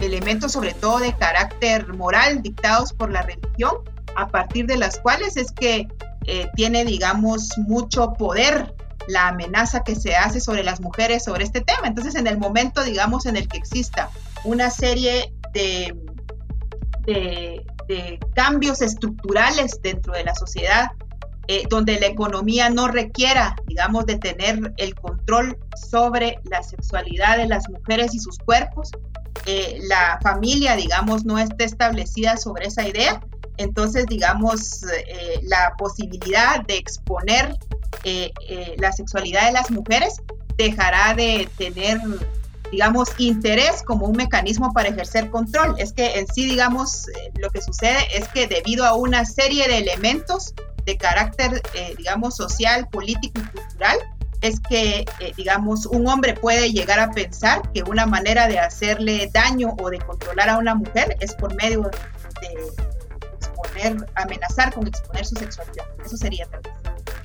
elementos 0.00 0.50
sobre 0.50 0.74
todo 0.74 0.98
de 0.98 1.14
carácter 1.16 1.86
moral 1.94 2.42
dictados 2.42 2.92
por 2.92 3.12
la 3.12 3.22
religión, 3.22 3.76
a 4.16 4.26
partir 4.26 4.66
de 4.66 4.76
las 4.76 4.98
cuales 4.98 5.36
es 5.36 5.52
que 5.52 5.86
eh, 6.26 6.48
tiene, 6.56 6.84
digamos, 6.84 7.50
mucho 7.56 8.14
poder 8.14 8.74
la 9.06 9.28
amenaza 9.28 9.84
que 9.84 9.94
se 9.94 10.16
hace 10.16 10.40
sobre 10.40 10.64
las 10.64 10.80
mujeres 10.80 11.22
sobre 11.22 11.44
este 11.44 11.60
tema. 11.60 11.86
Entonces, 11.86 12.16
en 12.16 12.26
el 12.26 12.36
momento, 12.38 12.82
digamos, 12.82 13.26
en 13.26 13.36
el 13.36 13.46
que 13.46 13.58
exista 13.58 14.10
una 14.42 14.70
serie 14.70 15.32
de, 15.52 15.96
de, 17.06 18.18
cambios 18.34 18.82
estructurales 18.82 19.80
dentro 19.82 20.14
de 20.14 20.24
la 20.24 20.34
sociedad, 20.34 20.90
eh, 21.48 21.64
donde 21.68 21.98
la 21.98 22.06
economía 22.06 22.70
no 22.70 22.86
requiera, 22.86 23.56
digamos, 23.66 24.06
de 24.06 24.16
tener 24.16 24.72
el 24.76 24.94
control 24.94 25.58
sobre 25.90 26.38
la 26.44 26.62
sexualidad 26.62 27.36
de 27.36 27.48
las 27.48 27.68
mujeres 27.68 28.14
y 28.14 28.20
sus 28.20 28.38
cuerpos, 28.38 28.92
eh, 29.46 29.80
la 29.88 30.20
familia, 30.22 30.76
digamos, 30.76 31.24
no 31.24 31.38
esté 31.38 31.64
establecida 31.64 32.36
sobre 32.36 32.66
esa 32.68 32.86
idea, 32.86 33.20
entonces, 33.56 34.06
digamos, 34.06 34.84
eh, 34.84 35.40
la 35.42 35.74
posibilidad 35.76 36.64
de 36.64 36.76
exponer 36.76 37.56
la 38.78 38.90
sexualidad 38.90 39.46
de 39.46 39.52
las 39.52 39.70
mujeres 39.70 40.22
dejará 40.56 41.12
de 41.14 41.48
tener, 41.58 42.00
digamos, 42.70 43.10
interés 43.18 43.82
como 43.82 44.06
un 44.06 44.16
mecanismo 44.16 44.72
para 44.72 44.88
ejercer 44.88 45.30
control. 45.30 45.74
Es 45.78 45.92
que 45.92 46.18
en 46.18 46.26
sí, 46.26 46.48
digamos, 46.48 47.06
lo 47.38 47.50
que 47.50 47.60
sucede 47.60 47.98
es 48.14 48.26
que 48.28 48.46
debido 48.46 48.86
a 48.86 48.94
una 48.94 49.24
serie 49.26 49.68
de 49.68 49.78
elementos 49.78 50.54
de 50.84 50.96
carácter, 50.96 51.62
digamos, 51.96 52.36
social, 52.36 52.88
político 52.88 53.40
y 53.40 53.58
cultural, 53.58 53.98
es 54.40 54.58
que, 54.68 55.04
digamos, 55.36 55.86
un 55.86 56.08
hombre 56.08 56.34
puede 56.34 56.72
llegar 56.72 56.98
a 56.98 57.12
pensar 57.12 57.62
que 57.72 57.84
una 57.84 58.06
manera 58.06 58.48
de 58.48 58.58
hacerle 58.58 59.30
daño 59.32 59.76
o 59.78 59.90
de 59.90 59.98
controlar 59.98 60.48
a 60.48 60.58
una 60.58 60.74
mujer 60.74 61.16
es 61.20 61.34
por 61.34 61.54
medio 61.54 61.82
de 61.82 61.90
amenazar 64.16 64.74
con 64.74 64.86
exponer 64.86 65.24
su 65.24 65.36
sexualidad. 65.36 65.84
Eso 66.04 66.16
sería. 66.16 66.46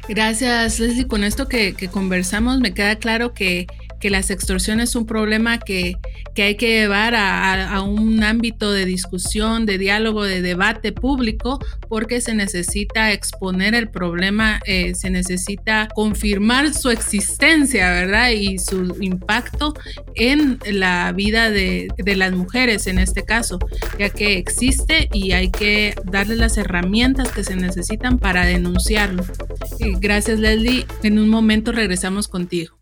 Gracias, 0.08 0.80
Leslie. 0.80 1.08
Con 1.08 1.24
esto 1.24 1.48
que 1.48 1.90
conversamos, 1.92 2.60
me 2.60 2.74
queda 2.74 2.98
claro 2.98 3.34
que 3.34 3.68
que 4.00 4.10
la 4.10 4.24
sextorsión 4.24 4.80
es 4.80 4.96
un 4.96 5.06
problema 5.06 5.60
que, 5.60 5.98
que 6.36 6.44
hay 6.44 6.56
que 6.56 6.68
llevar 6.68 7.16
a, 7.16 7.74
a, 7.74 7.82
un 7.82 8.24
ámbito 8.24 8.72
de 8.72 8.86
discusión, 8.86 9.66
de 9.66 9.78
diálogo, 9.78 10.24
de 10.24 10.42
debate 10.42 10.92
público, 10.92 11.60
porque 11.90 12.22
se 12.22 12.36
necesita 12.36 13.12
exponer 13.12 13.74
el 13.74 13.90
problema, 13.90 14.60
eh, 14.66 14.94
se 14.96 15.10
necesita 15.10 15.88
confirmar 15.94 16.74
su 16.74 16.90
existencia, 16.90 17.90
¿verdad? 17.90 18.32
Y 18.32 18.60
su 18.60 18.98
impacto 19.02 19.74
en 20.16 20.60
la 20.72 21.12
vida 21.12 21.50
de, 21.50 21.88
de 21.98 22.16
las 22.16 22.34
mujeres 22.34 22.88
en 22.88 23.00
este 23.00 23.24
caso, 23.24 23.60
ya 23.98 24.10
que 24.10 24.38
existe 24.38 25.10
y 25.14 25.32
hay 25.32 25.50
que 25.50 25.96
darle 26.06 26.36
las 26.36 26.58
herramientas 26.58 27.32
que 27.32 27.44
se 27.44 27.56
necesitan 27.56 28.20
para 28.20 28.46
denunciarlo. 28.46 29.24
Eh, 29.80 29.94
gracias, 30.00 30.40
Leslie. 30.40 30.86
En 31.04 31.20
un 31.20 31.30
momento 31.30 31.72
regresamos 31.72 32.28
contigo. 32.28 32.78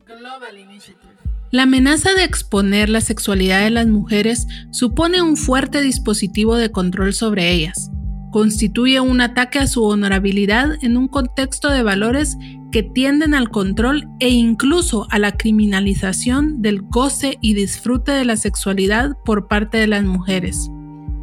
La 1.56 1.64
amenaza 1.64 2.14
de 2.14 2.26
exponer 2.26 2.90
la 2.90 3.00
sexualidad 3.00 3.64
de 3.64 3.70
las 3.70 3.88
mujeres 3.88 4.46
supone 4.72 5.22
un 5.22 5.38
fuerte 5.38 5.80
dispositivo 5.80 6.58
de 6.58 6.70
control 6.70 7.14
sobre 7.14 7.50
ellas. 7.50 7.90
Constituye 8.34 9.00
un 9.00 9.22
ataque 9.22 9.60
a 9.60 9.68
su 9.68 9.82
honorabilidad 9.86 10.72
en 10.82 10.98
un 10.98 11.08
contexto 11.08 11.70
de 11.70 11.82
valores 11.82 12.36
que 12.74 12.84
tienden 12.84 13.34
al 13.34 13.52
control 13.52 14.06
e 14.20 14.32
incluso 14.32 15.08
a 15.12 15.18
la 15.18 15.32
criminalización 15.32 16.62
del 16.62 16.82
goce 16.82 17.38
y 17.40 17.54
disfrute 17.54 18.12
de 18.12 18.26
la 18.26 18.36
sexualidad 18.36 19.12
por 19.24 19.48
parte 19.48 19.78
de 19.78 19.88
las 19.88 20.04
mujeres. 20.04 20.70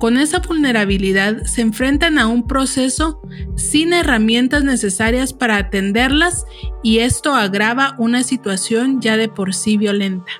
Con 0.02 0.16
esa 0.16 0.40
vulnerabilidad 0.40 1.44
se 1.44 1.60
enfrentan 1.60 2.18
a 2.18 2.26
un 2.26 2.48
proceso 2.48 3.22
sin 3.54 3.92
herramientas 3.92 4.64
necesarias 4.64 5.32
para 5.32 5.58
atenderlas 5.58 6.44
y 6.82 6.98
esto 6.98 7.36
agrava 7.36 7.94
una 8.00 8.24
situación 8.24 9.00
ya 9.00 9.16
de 9.16 9.28
por 9.28 9.54
sí 9.54 9.76
violenta. 9.76 10.32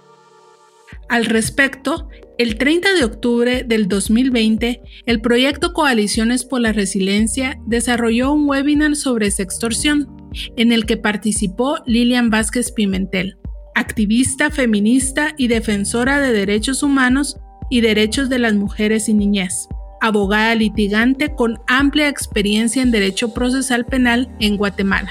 Al 1.09 1.27
respecto, 1.27 2.09
el 2.39 2.59
30 2.59 2.95
de 2.95 3.05
octubre 3.05 3.63
del 3.63 3.87
2020, 3.87 4.83
el 5.07 5.21
proyecto 5.21 5.73
Coaliciones 5.73 6.45
por 6.45 6.61
la 6.61 6.73
Resiliencia 6.73 7.61
desarrolló 7.65 8.33
un 8.33 8.49
webinar 8.49 8.97
sobre 8.97 9.31
sextorsión, 9.31 10.09
en 10.57 10.73
el 10.73 10.87
que 10.87 10.97
participó 10.97 11.77
Lilian 11.87 12.31
Vázquez 12.31 12.73
Pimentel, 12.73 13.39
activista 13.77 14.51
feminista 14.51 15.35
y 15.39 15.47
defensora 15.47 16.19
de 16.19 16.33
derechos 16.33 16.83
humanos 16.83 17.37
y 17.73 17.81
derechos 17.81 18.29
de 18.29 18.39
las 18.39 18.53
mujeres 18.53 19.09
y 19.09 19.15
niñez, 19.15 19.67
abogada 20.03 20.55
litigante 20.55 21.35
con 21.35 21.59
amplia 21.67 22.07
experiencia 22.07 22.83
en 22.83 22.91
derecho 22.91 23.33
procesal 23.33 23.87
penal 23.87 24.29
en 24.41 24.59
Guatemala. 24.59 25.11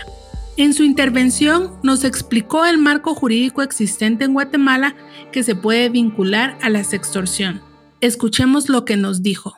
En 0.58 0.76
su 0.76 0.84
intervención 0.84 1.80
nos 1.82 2.04
explicó 2.04 2.68
el 2.68 2.78
marco 2.78 3.16
jurídico 3.16 3.64
existente 3.64 4.26
en 4.26 4.36
Guatemala 4.36 4.94
que 5.32 5.42
se 5.42 5.56
puede 5.56 5.90
vincular 5.90 6.56
a 6.62 6.70
la 6.70 6.84
sextorsión. 6.84 7.64
Escuchemos 8.00 8.70
lo 8.70 8.86
que 8.86 8.96
nos 8.96 9.24
dijo. 9.24 9.56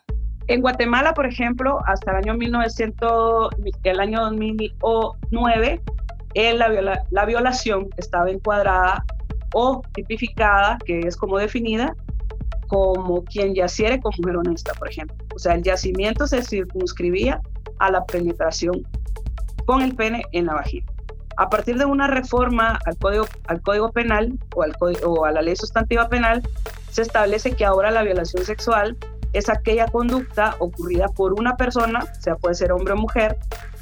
En 0.48 0.62
Guatemala, 0.62 1.14
por 1.14 1.26
ejemplo, 1.26 1.80
hasta 1.86 2.12
el 2.12 2.18
año 2.20 2.36
1900, 2.36 3.54
el 3.84 4.00
año 4.00 4.22
2009, 4.22 5.82
la, 6.36 7.04
la 7.12 7.26
violación 7.26 7.90
estaba 7.98 8.32
encuadrada 8.32 9.04
o 9.54 9.82
tipificada, 9.94 10.78
que 10.86 11.00
es 11.02 11.18
como 11.18 11.38
definida, 11.38 11.94
como 12.74 13.24
quien 13.24 13.54
yaciere 13.54 14.02
con 14.02 14.12
mujer 14.18 14.38
honesta, 14.38 14.74
por 14.74 14.90
ejemplo. 14.90 15.16
O 15.36 15.38
sea, 15.38 15.54
el 15.54 15.62
yacimiento 15.62 16.26
se 16.26 16.42
circunscribía 16.42 17.40
a 17.78 17.92
la 17.92 18.04
penetración 18.04 18.88
con 19.68 19.84
el 19.84 19.96
pene 19.96 20.24
en 20.32 20.48
la 20.48 20.56
vagina. 20.56 20.88
A 21.38 21.52
partir 21.52 21.78
de 21.78 21.86
una 21.86 22.08
reforma 22.08 22.80
al 22.88 22.98
Código, 22.98 23.28
al 23.46 23.62
código 23.62 23.92
Penal 23.92 24.40
o, 24.56 24.64
al 24.64 24.76
o 25.06 25.26
a 25.26 25.32
la 25.32 25.44
Ley 25.44 25.56
Sustantiva 25.56 26.10
Penal, 26.10 26.42
se 26.90 27.04
establece 27.04 27.52
que 27.52 27.64
ahora 27.64 27.92
la 27.92 28.02
violación 28.02 28.44
sexual 28.44 28.98
es 29.34 29.50
aquella 29.50 29.86
conducta 29.86 30.56
ocurrida 30.58 31.10
por 31.10 31.34
una 31.34 31.56
persona, 31.56 32.08
sea 32.22 32.38
puede 32.38 32.56
ser 32.56 32.72
hombre 32.72 32.94
o 32.94 32.98
mujer, 32.98 33.38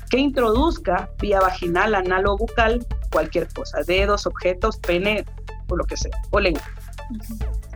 que 0.10 0.18
introduzca 0.18 1.10
vía 1.22 1.40
vaginal, 1.40 1.96
anal 1.96 2.28
o 2.28 2.38
bucal 2.38 2.86
cualquier 3.10 3.48
cosa, 3.54 3.84
dedos, 3.88 4.26
objetos, 4.26 4.78
pene 4.80 5.24
o 5.70 5.78
lo 5.78 5.86
que 5.86 5.96
sea, 5.96 6.12
o 6.32 6.42
lengua. 6.42 6.64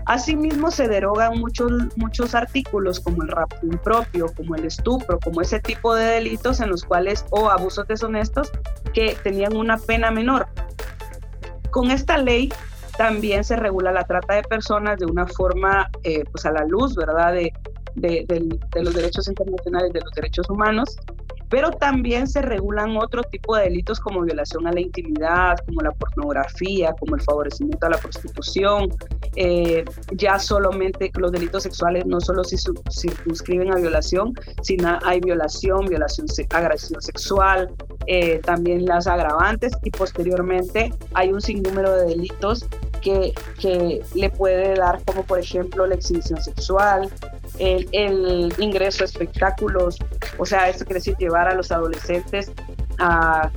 Asimismo, 0.06 0.70
se 0.70 0.88
derogan 0.88 1.40
muchos, 1.40 1.72
muchos 1.96 2.36
artículos 2.36 3.00
como 3.00 3.24
el 3.24 3.30
rapto 3.30 3.66
impropio, 3.66 4.28
como 4.36 4.56
el 4.56 4.66
estupro, 4.66 5.20
como 5.20 5.42
ese 5.42 5.60
tipo 5.60 5.96
de 5.96 6.06
delitos 6.06 6.60
en 6.60 6.70
los 6.70 6.84
cuales, 6.84 7.26
o 7.32 7.50
abusos 7.50 7.88
deshonestos, 7.88 8.52
que 8.94 9.18
tenían 9.24 9.56
una 9.56 9.78
pena 9.78 10.12
menor. 10.12 10.48
Con 11.72 11.90
esta 11.90 12.18
ley 12.18 12.54
también 12.98 13.44
se 13.44 13.56
regula 13.56 13.92
la 13.92 14.04
trata 14.04 14.36
de 14.36 14.44
personas 14.44 15.00
de 15.00 15.06
una 15.06 15.26
forma, 15.26 15.90
eh, 16.04 16.24
pues 16.32 16.46
a 16.46 16.52
la 16.52 16.66
luz, 16.66 16.96
¿verdad?, 16.96 17.34
de, 17.34 17.52
de 17.96 18.84
los 18.84 18.94
derechos 18.94 19.28
internacionales, 19.28 19.92
de 19.92 20.02
los 20.02 20.12
derechos 20.12 20.50
humanos, 20.50 20.98
pero 21.56 21.72
también 21.72 22.28
se 22.28 22.42
regulan 22.42 22.98
otro 22.98 23.24
tipo 23.24 23.56
de 23.56 23.64
delitos 23.64 24.02
como 24.02 24.24
violación 24.24 24.68
a 24.68 24.74
la 24.74 24.82
intimidad, 24.82 25.56
como 25.66 25.80
la 25.80 25.92
pornografía, 25.92 26.94
como 27.00 27.16
el 27.16 27.22
favorecimiento 27.22 27.88
a 27.88 27.92
la 27.92 27.98
prostitución. 27.98 28.90
Eh, 29.38 29.86
ya 30.12 30.38
solamente 30.38 31.10
los 31.16 31.32
delitos 31.32 31.64
sexuales 31.64 32.06
no 32.06 32.20
solo 32.20 32.44
se 32.44 32.58
circunscriben 32.92 33.72
a 33.72 33.78
violación, 33.78 34.34
sino 34.64 35.00
hay 35.06 35.22
violación, 35.22 35.86
violación, 35.86 36.28
agresión 36.50 37.02
sexual, 37.02 37.74
eh, 38.08 38.40
también 38.40 38.84
las 38.84 39.08
agravantes 39.08 39.72
y 39.82 39.92
posteriormente 39.92 40.94
hay 41.14 41.32
un 41.32 41.40
sinnúmero 41.40 41.96
de 41.96 42.08
delitos 42.08 42.66
que, 43.02 43.34
que 43.62 44.02
le 44.14 44.30
puede 44.30 44.74
dar 44.74 45.02
como 45.06 45.24
por 45.24 45.40
ejemplo 45.40 45.88
la 45.88 45.96
exhibición 45.96 46.42
sexual, 46.42 47.10
el, 47.60 48.54
ingreso 48.58 49.04
a 49.04 49.06
espectáculos, 49.06 49.98
o 50.38 50.46
sea, 50.46 50.70
esto 50.70 50.86
quiere 50.86 51.00
decir 51.00 51.16
llevar 51.18 51.48
a 51.48 51.54
los 51.54 51.72
adolescentes 51.72 52.52
a, 53.00 53.52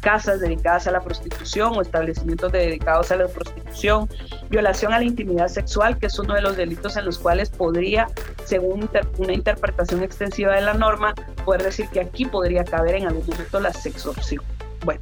casas 0.00 0.40
dedicadas 0.40 0.86
a 0.86 0.90
la 0.90 1.00
prostitución 1.00 1.76
o 1.76 1.82
establecimientos 1.82 2.52
dedicados 2.52 3.10
a 3.10 3.16
la 3.16 3.28
prostitución, 3.28 4.08
violación 4.48 4.92
a 4.92 4.98
la 4.98 5.04
intimidad 5.04 5.48
sexual, 5.48 5.98
que 5.98 6.06
es 6.06 6.18
uno 6.18 6.34
de 6.34 6.42
los 6.42 6.56
delitos 6.56 6.96
en 6.96 7.04
los 7.04 7.18
cuales 7.18 7.50
podría, 7.50 8.08
según 8.44 8.88
una 9.18 9.32
interpretación 9.32 10.02
extensiva 10.02 10.54
de 10.54 10.62
la 10.62 10.74
norma, 10.74 11.14
poder 11.44 11.62
decir 11.62 11.88
que 11.88 12.00
aquí 12.00 12.24
podría 12.24 12.64
caber 12.64 12.96
en 12.96 13.06
algún 13.06 13.26
momento 13.26 13.60
la 13.60 13.72
sexorción. 13.72 14.42
Bueno, 14.84 15.00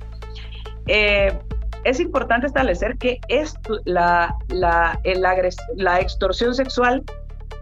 eh, 0.87 1.37
es 1.85 2.01
importante 2.01 2.47
establecer 2.47 2.99
que 2.99 3.21
esto, 3.29 3.79
la, 3.85 4.35
la, 4.49 5.01
la 5.77 6.01
extorsión 6.01 6.55
sexual 6.55 7.05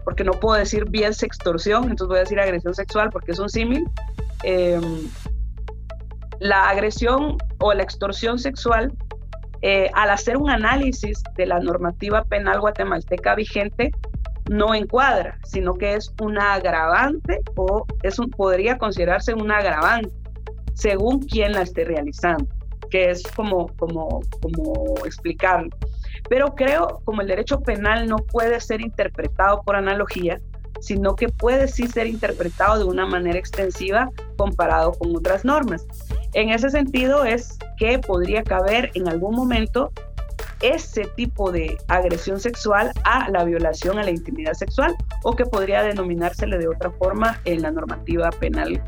porque 0.07 0.23
no 0.23 0.31
puedo 0.31 0.57
decir 0.57 0.85
bien 0.89 1.13
sextorsión, 1.13 1.83
entonces 1.83 2.07
voy 2.07 2.15
a 2.15 2.21
decir 2.21 2.39
agresión 2.39 2.73
sexual 2.73 3.09
porque 3.11 3.33
es 3.33 3.39
un 3.39 3.49
símil. 3.49 3.83
Em, 4.43 5.05
la 6.39 6.69
agresión 6.69 7.35
o 7.59 7.73
la 7.73 7.83
extorsión 7.83 8.39
sexual, 8.39 8.93
eh, 9.61 9.91
al 9.95 10.09
hacer 10.11 10.37
un 10.37 10.49
análisis 10.49 11.21
de 11.35 11.45
la 11.45 11.59
normativa 11.59 12.23
penal 12.23 12.61
guatemalteca 12.61 13.35
vigente, 13.35 13.91
no 14.49 14.73
encuadra, 14.73 15.39
sino 15.43 15.73
que 15.73 15.95
es 15.95 16.13
una 16.21 16.53
agravante 16.53 17.41
o 17.57 17.85
es 18.01 18.17
un, 18.17 18.29
podría 18.29 18.77
considerarse 18.77 19.33
un 19.33 19.51
agravante 19.51 20.09
según 20.73 21.19
quien 21.19 21.51
la 21.51 21.63
esté 21.63 21.83
realizando, 21.83 22.47
que 22.89 23.09
es 23.09 23.23
como, 23.35 23.67
como, 23.75 24.21
como 24.41 24.85
explicarlo. 25.05 25.75
Pero 26.29 26.55
creo, 26.55 27.01
como 27.05 27.21
el 27.21 27.27
derecho 27.27 27.61
penal 27.61 28.07
no 28.07 28.17
puede 28.17 28.59
ser 28.59 28.81
interpretado 28.81 29.61
por 29.63 29.75
analogía, 29.75 30.39
sino 30.79 31.15
que 31.15 31.29
puede 31.29 31.67
sí 31.67 31.87
ser 31.87 32.07
interpretado 32.07 32.79
de 32.79 32.85
una 32.85 33.05
manera 33.05 33.39
extensiva 33.39 34.09
comparado 34.37 34.93
con 34.93 35.15
otras 35.15 35.43
normas. 35.43 35.85
En 36.33 36.49
ese 36.49 36.69
sentido 36.69 37.25
es 37.25 37.57
que 37.77 37.99
podría 37.99 38.43
caber 38.43 38.91
en 38.93 39.07
algún 39.07 39.35
momento 39.35 39.91
ese 40.61 41.05
tipo 41.15 41.51
de 41.51 41.77
agresión 41.87 42.39
sexual 42.39 42.91
a 43.03 43.29
la 43.29 43.43
violación 43.43 43.99
a 43.99 44.03
la 44.03 44.11
intimidad 44.11 44.53
sexual 44.53 44.95
o 45.23 45.35
que 45.35 45.45
podría 45.45 45.83
denominársele 45.83 46.57
de 46.57 46.67
otra 46.67 46.91
forma 46.91 47.39
en 47.45 47.61
la 47.61 47.71
normativa 47.71 48.29
penal 48.31 48.81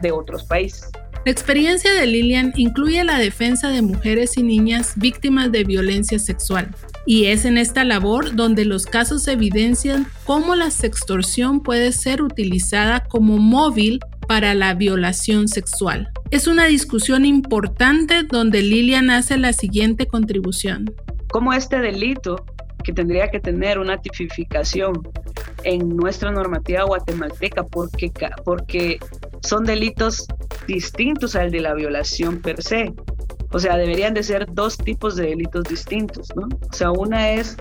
de 0.00 0.12
otros 0.12 0.44
países. 0.44 0.90
La 1.26 1.32
experiencia 1.32 1.92
de 1.92 2.06
Lilian 2.06 2.52
incluye 2.54 3.02
la 3.02 3.18
defensa 3.18 3.70
de 3.70 3.82
mujeres 3.82 4.36
y 4.36 4.44
niñas 4.44 4.92
víctimas 4.94 5.50
de 5.50 5.64
violencia 5.64 6.20
sexual, 6.20 6.72
y 7.04 7.24
es 7.24 7.44
en 7.44 7.58
esta 7.58 7.82
labor 7.82 8.36
donde 8.36 8.64
los 8.64 8.86
casos 8.86 9.26
evidencian 9.26 10.06
cómo 10.22 10.54
la 10.54 10.70
sextorsión 10.70 11.64
puede 11.64 11.90
ser 11.90 12.22
utilizada 12.22 13.00
como 13.00 13.38
móvil 13.38 13.98
para 14.28 14.54
la 14.54 14.74
violación 14.74 15.48
sexual. 15.48 16.10
Es 16.30 16.46
una 16.46 16.66
discusión 16.66 17.24
importante 17.24 18.22
donde 18.22 18.62
Lilian 18.62 19.10
hace 19.10 19.36
la 19.36 19.52
siguiente 19.52 20.06
contribución. 20.06 20.94
Cómo 21.32 21.52
este 21.52 21.80
delito, 21.80 22.46
que 22.86 22.92
tendría 22.92 23.28
que 23.28 23.40
tener 23.40 23.80
una 23.80 24.00
tipificación 24.00 25.02
en 25.64 25.88
nuestra 25.88 26.30
normativa 26.30 26.84
guatemalteca, 26.84 27.64
porque, 27.64 28.12
porque 28.44 29.00
son 29.42 29.64
delitos 29.64 30.28
distintos 30.68 31.34
al 31.34 31.50
de 31.50 31.60
la 31.62 31.74
violación 31.74 32.40
per 32.40 32.62
se. 32.62 32.94
O 33.50 33.58
sea, 33.58 33.76
deberían 33.76 34.14
de 34.14 34.22
ser 34.22 34.46
dos 34.52 34.78
tipos 34.78 35.16
de 35.16 35.26
delitos 35.26 35.64
distintos, 35.64 36.28
¿no? 36.36 36.46
O 36.46 36.72
sea, 36.72 36.92
una 36.92 37.32
es 37.32 37.56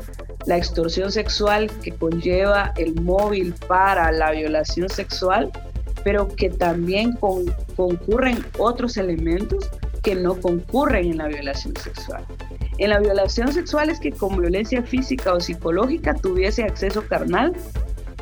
la 0.45 0.57
extorsión 0.57 1.11
sexual 1.11 1.71
que 1.81 1.91
conlleva 1.91 2.71
el 2.77 2.93
móvil 3.01 3.55
para 3.67 4.11
la 4.11 4.29
violación 4.29 4.89
sexual, 4.89 5.51
pero 6.03 6.27
que 6.27 6.51
también 6.51 7.17
concurren 7.75 8.45
otros 8.59 8.97
elementos 8.97 9.71
que 10.05 10.15
no 10.15 10.39
concurren 10.39 11.11
en 11.11 11.17
la 11.17 11.27
violación 11.27 11.75
sexual. 11.77 12.23
En 12.77 12.91
la 12.91 12.99
violación 12.99 13.51
sexual 13.51 13.89
es 13.89 13.99
que 13.99 14.11
con 14.11 14.37
violencia 14.37 14.83
física 14.83 15.33
o 15.33 15.39
psicológica 15.39 16.13
tuviese 16.13 16.63
acceso 16.63 17.01
carnal 17.07 17.53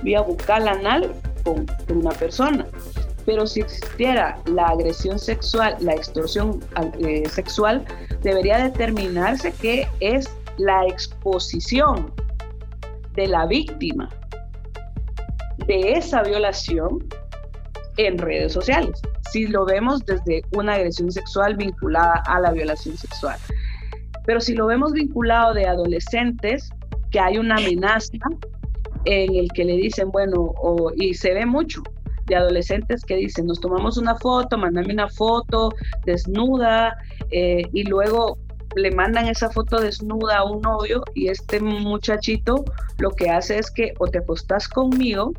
vía 0.02 0.22
bucal 0.22 0.68
anal 0.70 1.14
con 1.44 1.66
una 1.90 2.12
persona. 2.12 2.66
Pero 3.26 3.46
si 3.46 3.62
existiera 3.62 4.40
la 4.46 4.68
agresión 4.68 5.20
sexual, 5.20 5.76
la 5.82 5.94
extorsión 5.94 6.62
eh, 7.00 7.28
sexual, 7.30 7.86
debería 8.22 8.58
determinarse 8.60 9.52
que 9.52 9.88
es 10.00 10.30
la 10.58 10.86
exposición 10.88 12.14
de 13.14 13.28
la 13.28 13.46
víctima 13.46 14.10
de 15.68 15.94
esa 15.94 16.24
violación 16.24 17.06
en 17.98 18.18
redes 18.18 18.54
sociales. 18.54 19.02
Si 19.32 19.48
lo 19.48 19.66
vemos 19.66 20.06
desde 20.06 20.44
una 20.52 20.74
agresión 20.74 21.12
sexual 21.12 21.56
vinculada 21.56 22.24
a 22.26 22.40
la 22.40 22.52
violación 22.52 22.98
sexual. 22.98 23.38
Pero 24.26 24.40
si 24.40 24.54
lo 24.54 24.68
vemos 24.68 24.94
vinculado 24.94 25.54
de 25.54 25.66
adolescentes, 25.66 26.70
que 27.12 27.20
hay 27.20 27.38
una 27.38 27.56
amenaza 27.56 28.14
en 29.06 29.36
el 29.36 29.52
que 29.52 29.66
le 29.66 29.78
dicen, 29.78 30.12
bueno, 30.12 30.54
y 30.96 31.14
se 31.14 31.34
ve 31.34 31.46
mucho, 31.46 31.84
de 32.26 32.36
adolescentes 32.36 33.04
que 33.04 33.16
dicen, 33.16 33.48
nos 33.48 33.60
tomamos 33.60 33.98
una 33.98 34.16
foto, 34.16 34.58
mándame 34.58 34.94
una 34.94 35.10
foto 35.10 35.74
desnuda 36.06 36.96
eh, 37.32 37.64
y 37.74 37.84
luego 37.84 38.38
le 38.76 38.92
mandan 38.92 39.28
esa 39.28 39.50
foto 39.50 39.80
desnuda 39.80 40.38
a 40.38 40.44
un 40.46 40.62
novio 40.62 41.04
y 41.14 41.28
este 41.28 41.60
muchachito 41.60 42.64
lo 42.98 43.12
que 43.12 43.30
hace 43.30 43.60
es 43.60 43.70
que 43.70 43.94
o 44.00 44.08
te 44.08 44.20
acostás 44.20 44.68
conmigo 44.68 45.34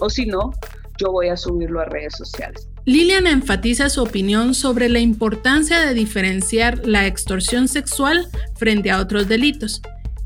o 0.00 0.08
si 0.08 0.26
no, 0.26 0.52
yo 0.98 1.12
voy 1.12 1.28
a 1.28 1.36
subirlo 1.36 1.80
a 1.80 1.84
redes 1.86 2.14
sociales. 2.16 2.71
Lilian 2.84 3.28
enfatiza 3.28 3.88
su 3.88 4.02
opinión 4.02 4.54
sobre 4.54 4.88
la 4.88 4.98
importancia 4.98 5.86
de 5.86 5.94
diferenciar 5.94 6.84
la 6.84 7.06
extorsión 7.06 7.68
sexual 7.68 8.28
frente 8.56 8.90
a 8.90 8.98
otros 8.98 9.28
delitos, 9.28 9.82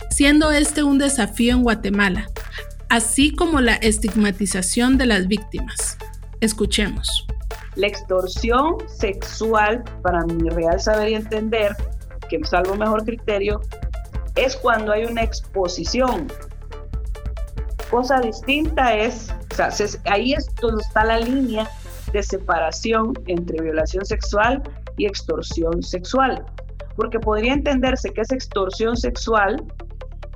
siendo 0.09 0.51
este 0.51 0.83
un 0.83 0.97
desafío 0.97 1.53
en 1.53 1.63
Guatemala, 1.63 2.31
así 2.89 3.35
como 3.35 3.61
la 3.61 3.75
estigmatización 3.75 4.97
de 4.97 5.05
las 5.05 5.29
víctimas. 5.29 5.99
Escuchemos. 6.41 7.27
La 7.75 7.89
extorsión 7.89 8.77
sexual, 8.89 9.85
para 10.03 10.25
mi 10.25 10.49
real 10.49 10.81
saber 10.81 11.11
y 11.11 11.15
entender, 11.15 11.77
que 12.31 12.43
salvo 12.45 12.75
mejor 12.75 13.05
criterio, 13.05 13.61
es 14.35 14.57
cuando 14.57 14.93
hay 14.93 15.05
una 15.05 15.23
exposición. 15.23 16.33
Cosa 17.91 18.19
distinta 18.21 18.95
es, 18.95 19.29
ahí 20.07 20.33
es 20.33 20.49
donde 20.55 20.83
está 20.83 21.05
la 21.05 21.21
línea 21.21 21.69
de 22.13 22.23
separación 22.23 23.13
entre 23.27 23.63
violación 23.63 24.05
sexual 24.05 24.63
y 24.97 25.07
extorsión 25.07 25.83
sexual. 25.83 26.45
Porque 26.97 27.19
podría 27.19 27.53
entenderse 27.53 28.11
que 28.11 28.23
es 28.23 28.33
extorsión 28.33 28.97
sexual, 28.97 29.63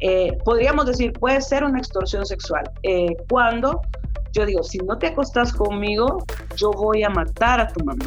eh, 0.00 0.36
podríamos 0.44 0.86
decir, 0.86 1.12
puede 1.12 1.40
ser 1.40 1.64
una 1.64 1.78
extorsión 1.78 2.24
sexual, 2.26 2.70
eh, 2.82 3.16
cuando 3.28 3.80
yo 4.32 4.46
digo, 4.46 4.62
si 4.62 4.78
no 4.78 4.96
te 4.96 5.08
acostas 5.08 5.52
conmigo, 5.52 6.24
yo 6.56 6.70
voy 6.70 7.02
a 7.02 7.10
matar 7.10 7.60
a 7.60 7.68
tu 7.68 7.84
mamá 7.84 8.06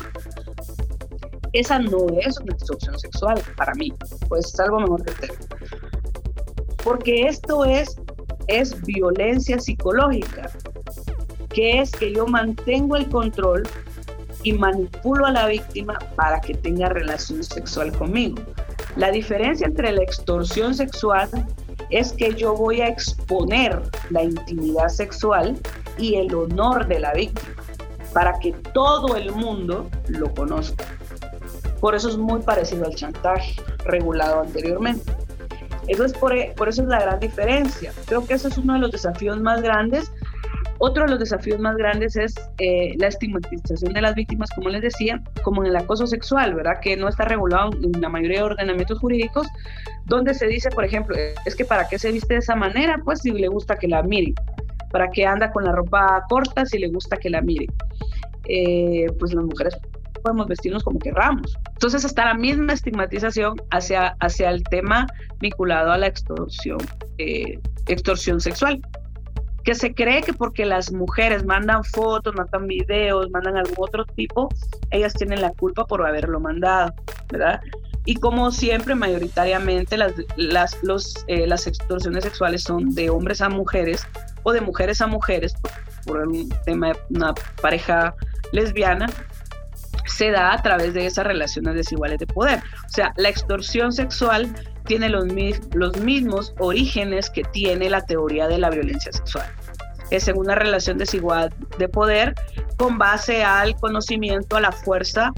esa 1.54 1.78
no 1.78 2.08
es 2.19 2.39
una 2.39 2.54
extorsión 2.54 2.99
sexual 2.99 3.39
para 3.56 3.73
mí, 3.76 3.93
pues 4.28 4.47
es 4.47 4.60
algo 4.60 4.80
mejor 4.80 5.06
que 5.06 5.13
tener. 5.13 5.38
Porque 6.84 7.28
esto 7.28 7.63
es, 7.63 7.95
es 8.47 8.82
violencia 8.82 9.60
psicológica, 9.60 10.49
que 11.54 11.80
es 11.80 11.92
que 11.92 12.13
yo 12.13 12.28
mantengo 12.28 12.96
el 12.96 13.08
control 13.10 13.63
y 14.44 14.54
manipulo 14.54 15.26
a 15.26 15.32
la 15.32 15.48
víctima 15.48 15.98
para 16.16 16.42
que 16.42 16.54
tenga 16.54 16.89
relación 16.89 17.44
sexual 17.44 17.92
conmigo. 17.94 18.38
La 18.98 19.10
diferencia 19.10 19.66
entre 19.66 19.92
la 19.92 20.04
extorsión 20.04 20.76
sexual 20.76 21.30
es 21.89 22.13
que 22.13 22.34
yo 22.34 22.56
voy 22.56 22.82
a 22.82 22.88
exponer 22.88 23.82
la 24.10 24.24
intimidad 24.24 24.89
sexual 24.89 25.58
y 25.98 26.16
el 26.16 26.34
honor 26.34 26.88
de 26.88 27.00
la 27.00 27.13
víctima 27.13 27.56
para 28.13 28.38
que 28.39 28.52
todo 28.74 29.16
el 29.16 29.32
mundo 29.32 29.89
lo 30.08 30.34
conozca. 30.34 30.86
Por 31.80 31.96
eso 31.96 32.10
es 32.10 32.18
muy 32.18 32.42
parecido 32.42 32.86
al 32.86 32.96
chantaje 32.96 33.56
regulado 33.86 34.42
anteriormente. 34.42 35.12
Eso 35.88 36.06
es 36.06 36.13
por, 36.13 36.34
por 36.56 36.70
eso 36.70 36.84
es 36.84 36.88
la 36.88 37.02
gran 37.02 37.20
diferencia. 37.20 37.92
Creo 38.06 38.26
que 38.26 38.36
ese 38.36 38.48
es 38.48 38.58
uno 38.58 38.74
de 38.74 38.80
los 38.80 38.92
desafíos 38.92 39.42
más 39.42 39.62
grandes. 39.62 40.12
Otro 40.86 41.06
de 41.06 41.12
los 41.12 41.19
desafíos 41.19 41.62
más 41.62 41.78
grandes 41.78 42.17
es 42.17 42.36
eh, 42.58 42.93
la 42.98 43.08
estigmatización 43.08 43.93
de 43.93 44.02
las 44.02 44.15
víctimas, 44.15 44.50
como 44.54 44.67
les 44.67 44.82
decía, 44.82 45.24
como 45.41 45.63
en 45.63 45.69
el 45.69 45.78
acoso 45.78 46.06
sexual, 46.06 46.56
¿verdad? 46.56 46.82
Que 46.82 46.98
no 46.98 47.08
está 47.08 47.24
regulado 47.24 47.72
en 47.82 48.02
la 48.02 48.10
mayoría 48.10 48.39
de 48.39 48.43
ordenamientos 48.43 49.00
jurídicos, 49.00 49.48
donde 50.08 50.34
se 50.34 50.46
dice, 50.46 50.69
por 50.72 50.84
ejemplo, 50.84 51.15
es 51.46 51.56
que 51.56 51.63
para 51.63 51.88
qué 51.88 51.98
se 51.98 52.12
viste 52.12 52.34
de 52.34 52.41
esa 52.41 52.58
manera, 52.58 53.00
pues 53.02 53.22
si 53.22 53.32
le 53.32 53.48
gusta 53.48 53.78
que 53.78 53.88
la 53.88 54.04
miren, 54.04 54.36
para 54.91 55.10
qué 55.10 55.26
anda 55.26 55.54
con 55.54 55.63
la 55.63 55.72
ropa 55.72 56.22
corta 56.28 56.65
si 56.65 56.78
le 56.78 56.89
gusta 56.89 57.15
que 57.15 57.30
la 57.30 57.39
miren. 57.39 57.69
Eh, 58.50 59.06
pues 59.19 59.34
las 59.34 59.46
mujeres 59.46 59.78
podemos 60.22 60.48
vestirnos 60.48 60.84
como 60.84 61.00
querramos. 61.00 61.58
Entonces 61.76 62.04
está 62.04 62.26
la 62.26 62.34
misma 62.34 62.74
estigmatización 62.74 63.56
hacia, 63.72 64.17
hacia 64.19 64.50
el 64.50 64.62
tema 64.63 65.08
vinculado 65.39 65.93
a 65.93 65.98
la 65.98 66.08
extorsión, 66.08 66.80
eh, 67.19 67.58
extorsión 67.88 68.41
sexual 68.41 68.82
que 69.63 69.76
se 69.76 69.93
cree 69.93 70.21
que 70.21 70.34
porque 70.34 70.65
las 70.65 70.91
mujeres 70.91 71.45
mandan 71.45 71.84
fotos, 71.84 72.36
mandan 72.36 72.67
videos, 72.67 73.30
mandan 73.32 73.58
algún 73.58 73.76
otro 73.78 74.06
tipo, 74.06 74.49
ellas 74.91 75.13
tienen 75.13 75.41
la 75.41 75.52
culpa 75.52 75.86
por 75.86 76.06
haberlo 76.06 76.39
mandado, 76.39 76.93
¿verdad? 77.32 77.62
Y 78.06 78.15
como 78.15 78.52
siempre, 78.52 78.95
mayoritariamente 78.95 79.95
las, 79.95 80.13
las, 80.36 80.78
los, 80.84 81.23
eh, 81.28 81.47
las 81.47 81.67
extorsiones 81.67 82.26
sexuales 82.26 82.63
son 82.63 82.93
de 82.93 83.10
hombres 83.10 83.39
a 83.39 83.47
mujeres 83.47 84.06
o 84.43 84.52
de 84.52 84.60
mujeres 84.60 84.99
a 84.99 85.08
mujeres, 85.08 85.54
por, 85.54 85.71
por 86.06 86.28
un 86.28 86.49
tema 86.65 86.88
de 86.89 86.99
una 87.12 87.34
pareja 87.62 88.13
lesbiana, 88.52 89.08
se 90.06 90.32
da 90.32 90.54
a 90.54 90.62
través 90.62 90.93
de 90.93 91.06
esas 91.06 91.26
relaciones 91.26 91.76
desiguales 91.76 92.19
de 92.19 92.28
poder. 92.28 92.60
O 92.60 92.89
sea, 92.89 93.13
la 93.15 93.30
extorsión 93.30 93.93
sexual 93.93 94.54
tiene 94.86 95.10
los, 95.10 95.26
mismos 96.02 96.54
orígenes 96.60 97.30
que 97.30 97.43
tiene 97.43 97.89
la 97.89 98.06
teoría 98.06 98.48
de 98.48 98.58
la 98.58 98.69
violencia 98.69 99.12
sexual. 99.12 99.48
Es 100.10 100.28
en 100.28 100.38
una 100.38 100.56
relación 100.56 100.98
desigual 100.98 101.54
de 101.78 101.89
poder 101.89 102.36
con 102.78 102.98
base 102.98 103.43
al 103.43 103.76
conocimiento, 103.76 104.58
a 104.58 104.62
la 104.62 104.72
fuerza 104.72 105.34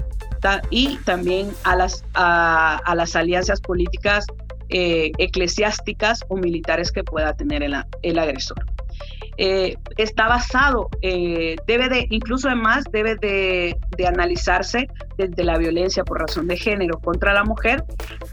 y 0.70 0.96
también 0.98 1.50
a 1.64 1.76
las, 1.76 2.04
alianzas 3.16 3.60
políticas 3.60 4.26
eh, 4.68 5.12
eclesiásticas 5.18 6.20
o 6.28 6.36
militares 6.36 6.92
que 6.92 7.02
pueda 7.02 7.34
tener 7.34 7.62
el 7.62 8.18
agresor. 8.18 8.75
Eh, 9.38 9.76
está 9.98 10.28
basado, 10.28 10.88
eh, 11.02 11.56
debe 11.66 11.90
de, 11.90 12.06
incluso 12.08 12.48
además 12.48 12.84
debe 12.90 13.16
de, 13.16 13.76
analizarse 14.06 14.88
desde 15.18 15.44
la 15.44 15.58
violencia 15.58 16.04
por 16.04 16.20
razón 16.20 16.46
de 16.48 16.56
género 16.56 16.98
contra 16.98 17.34
la 17.34 17.44
mujer 17.44 17.84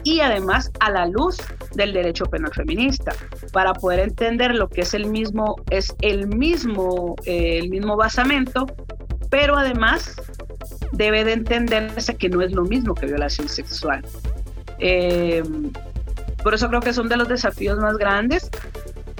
y 0.02 0.20
además 0.20 0.70
a 0.80 0.90
la 0.90 1.06
luz 1.06 1.38
del 1.74 1.92
derecho 1.92 2.24
penal 2.26 2.52
feminista 2.54 3.12
para 3.52 3.74
poder 3.74 4.00
entender 4.00 4.54
lo 4.54 4.68
que 4.68 4.82
es 4.82 4.94
el 4.94 5.06
mismo, 5.06 5.56
es 5.70 5.94
el 6.00 6.26
mismo, 6.28 7.16
eh, 7.26 7.58
el 7.58 7.68
mismo 7.68 7.96
basamento, 7.96 8.66
pero 9.30 9.58
además 9.58 10.16
debe 10.92 11.24
de 11.24 11.32
entenderse 11.32 12.16
que 12.16 12.30
no 12.30 12.40
es 12.40 12.52
lo 12.52 12.64
mismo 12.64 12.94
que 12.94 13.06
violación 13.06 13.48
sexual. 13.48 14.02
por 16.42 16.54
eso 16.54 16.68
creo 16.68 16.80
que 16.80 16.92
son 16.92 17.08
de 17.08 17.16
los 17.16 17.28
desafíos 17.28 17.78
más 17.78 17.96
grandes 17.96 18.50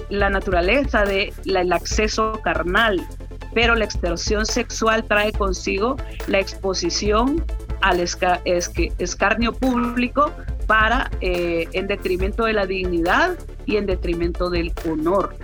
la 0.09 0.29
naturaleza 0.29 1.03
del 1.05 1.73
acceso 1.73 2.39
carnal, 2.43 3.05
pero 3.53 3.75
la 3.75 3.85
extorsión 3.85 4.45
sexual 4.45 5.05
trae 5.05 5.31
consigo 5.31 5.97
la 6.27 6.39
exposición 6.39 7.43
al 7.81 7.99
escarnio 7.99 9.53
público 9.53 10.31
para 10.67 11.11
eh, 11.21 11.67
en 11.73 11.87
detrimento 11.87 12.45
de 12.45 12.53
la 12.53 12.65
dignidad 12.65 13.37
y 13.65 13.77
en 13.77 13.85
detrimento 13.85 14.49
del 14.49 14.71
honor, 14.89 15.35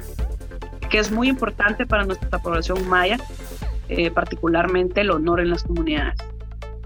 que 0.90 1.00
es 1.00 1.12
muy 1.12 1.30
importante 1.30 1.86
para 1.86 2.04
nuestra 2.04 2.40
población 2.40 2.88
maya, 2.88 3.18
eh, 3.90 4.12
particularmente 4.12 5.02
el 5.02 5.12
honor 5.12 5.40
en 5.40 5.50
las 5.50 5.64
comunidades. 5.64 6.16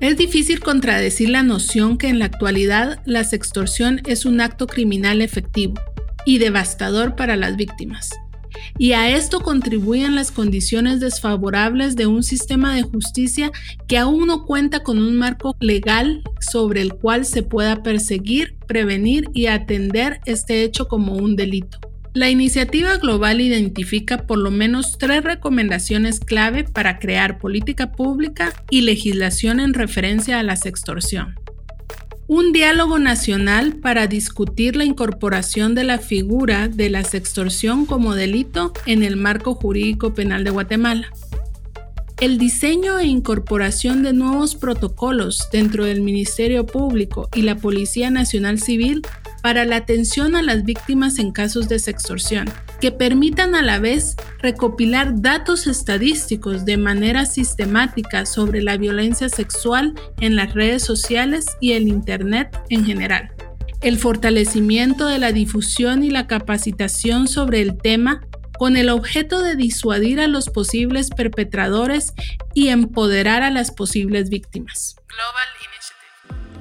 Es 0.01 0.17
difícil 0.17 0.59
contradecir 0.59 1.29
la 1.29 1.41
noción 1.41 1.97
que 1.97 2.09
en 2.09 2.19
la 2.19 2.25
actualidad 2.25 3.01
la 3.05 3.23
sextorsión 3.23 4.01
es 4.05 4.25
un 4.25 4.41
acto 4.41 4.67
criminal 4.67 5.21
efectivo 5.21 5.75
y 6.25 6.39
devastador 6.39 7.15
para 7.15 7.35
las 7.35 7.55
víctimas. 7.55 8.11
Y 8.77 8.93
a 8.93 9.09
esto 9.15 9.39
contribuyen 9.41 10.15
las 10.15 10.31
condiciones 10.31 10.99
desfavorables 10.99 11.95
de 11.95 12.07
un 12.07 12.23
sistema 12.23 12.75
de 12.75 12.83
justicia 12.83 13.51
que 13.87 13.97
aún 13.97 14.27
no 14.27 14.45
cuenta 14.45 14.81
con 14.81 14.97
un 14.97 15.15
marco 15.15 15.55
legal 15.59 16.23
sobre 16.39 16.81
el 16.81 16.93
cual 16.95 17.25
se 17.25 17.43
pueda 17.43 17.83
perseguir, 17.83 18.55
prevenir 18.67 19.29
y 19.33 19.47
atender 19.47 20.19
este 20.25 20.63
hecho 20.63 20.87
como 20.87 21.13
un 21.13 21.35
delito. 21.35 21.79
La 22.13 22.29
iniciativa 22.29 22.95
global 22.97 23.41
identifica 23.41 24.25
por 24.25 24.37
lo 24.37 24.49
menos 24.49 24.97
tres 24.97 25.21
recomendaciones 25.21 26.21
clave 26.21 26.63
para 26.63 26.97
crear 26.99 27.39
política 27.39 27.91
pública 27.91 28.53
y 28.69 28.81
legislación 28.81 29.59
en 29.59 29.73
referencia 29.73 30.39
a 30.39 30.43
la 30.43 30.55
sextorsión 30.55 31.35
un 32.27 32.53
diálogo 32.53 32.97
nacional 32.97 33.75
para 33.75 34.07
discutir 34.07 34.75
la 34.75 34.83
incorporación 34.83 35.75
de 35.75 35.83
la 35.83 35.99
figura 35.99 36.67
de 36.67 36.89
la 36.89 37.03
sextorsión 37.03 37.85
como 37.85 38.15
delito 38.15 38.73
en 38.85 39.03
el 39.03 39.15
marco 39.15 39.53
jurídico 39.53 40.13
penal 40.13 40.43
de 40.43 40.49
Guatemala. 40.49 41.11
El 42.19 42.37
diseño 42.37 42.97
e 42.97 43.05
incorporación 43.05 44.01
de 44.01 44.13
nuevos 44.13 44.55
protocolos 44.55 45.49
dentro 45.51 45.83
del 45.83 46.01
Ministerio 46.01 46.65
Público 46.65 47.29
y 47.35 47.41
la 47.41 47.57
Policía 47.57 48.09
Nacional 48.09 48.59
Civil 48.59 49.01
para 49.45 49.63
la 49.63 49.75
atención 49.75 50.35
a 50.35 50.41
las 50.41 50.63
víctimas 50.63 51.19
en 51.19 51.31
casos 51.31 51.69
de 51.69 51.77
sextorsión, 51.77 52.51
que 52.81 52.91
permitan 52.91 53.53
a 53.53 53.61
la 53.61 53.77
vez 53.77 54.15
recopilar 54.39 55.21
datos 55.21 55.67
estadísticos 55.67 56.65
de 56.65 56.77
manera 56.77 57.27
sistemática 57.27 58.25
sobre 58.25 58.63
la 58.63 58.75
violencia 58.77 59.29
sexual 59.29 59.93
en 60.19 60.35
las 60.35 60.55
redes 60.55 60.81
sociales 60.81 61.45
y 61.61 61.73
el 61.73 61.87
Internet 61.87 62.59
en 62.69 62.85
general. 62.85 63.35
El 63.81 63.99
fortalecimiento 63.99 65.05
de 65.05 65.19
la 65.19 65.31
difusión 65.31 66.03
y 66.03 66.09
la 66.09 66.25
capacitación 66.25 67.27
sobre 67.27 67.61
el 67.61 67.77
tema 67.77 68.21
con 68.57 68.77
el 68.77 68.89
objeto 68.89 69.43
de 69.43 69.55
disuadir 69.55 70.21
a 70.21 70.27
los 70.27 70.49
posibles 70.49 71.11
perpetradores 71.11 72.13
y 72.55 72.69
empoderar 72.69 73.43
a 73.43 73.51
las 73.51 73.69
posibles 73.69 74.31
víctimas. 74.31 74.95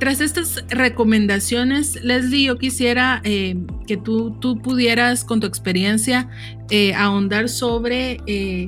Tras 0.05 0.21
estas 0.21 0.63
recomendaciones, 0.69 1.95
Leslie, 2.03 2.45
yo 2.45 2.59
quisiera 2.59 3.23
eh, 3.25 3.57
que 3.87 3.97
tú, 3.97 4.33
tú, 4.39 4.61
pudieras, 4.61 5.25
con 5.25 5.41
tu 5.41 5.47
experiencia, 5.47 6.29
eh, 6.69 6.93
ahondar 6.93 7.49
sobre 7.49 8.21
eh, 8.27 8.67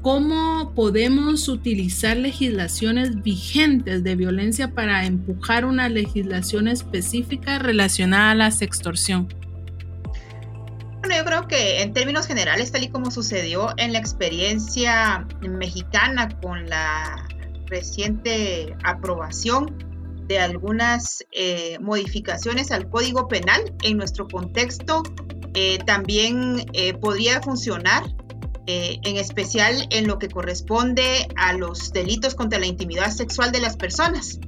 cómo 0.00 0.72
podemos 0.74 1.46
utilizar 1.46 2.16
legislaciones 2.16 3.20
vigentes 3.20 4.02
de 4.02 4.16
violencia 4.16 4.72
para 4.72 5.04
empujar 5.04 5.66
una 5.66 5.90
legislación 5.90 6.68
específica 6.68 7.58
relacionada 7.58 8.30
a 8.30 8.34
la 8.34 8.50
sextorsión. 8.50 9.28
Bueno, 11.00 11.16
yo 11.18 11.24
creo 11.26 11.48
que 11.48 11.82
en 11.82 11.92
términos 11.92 12.26
generales, 12.26 12.72
tal 12.72 12.84
y 12.84 12.88
como 12.88 13.10
sucedió 13.10 13.74
en 13.76 13.92
la 13.92 13.98
experiencia 13.98 15.26
mexicana 15.42 16.30
con 16.40 16.66
la 16.66 17.28
reciente 17.66 18.74
aprobación 18.84 19.89
de 20.30 20.38
algunas 20.38 21.26
eh, 21.32 21.76
modificaciones 21.80 22.70
al 22.70 22.88
Código 22.88 23.26
Penal 23.26 23.74
en 23.82 23.96
nuestro 23.96 24.28
contexto, 24.28 25.02
eh, 25.54 25.78
también 25.84 26.70
eh, 26.72 26.94
podría 26.94 27.42
funcionar 27.42 28.04
en 28.66 29.16
especial 29.16 29.88
en 29.90 30.06
lo 30.06 30.20
que 30.20 30.28
corresponde 30.28 31.26
a 31.34 31.54
los 31.54 31.92
delitos 31.92 32.36
contra 32.36 32.60
la 32.60 32.66
intimidad 32.66 33.10
sexual 33.10 33.50
de 33.50 33.58
las 33.58 33.76
personas. 33.76 34.38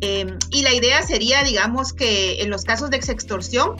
y 0.00 0.62
la 0.62 0.72
idea 0.72 1.02
sería, 1.02 1.42
digamos, 1.42 1.92
que 1.92 2.40
en 2.40 2.48
los 2.48 2.64
casos 2.64 2.88
de 2.88 2.96
extorsión 2.96 3.76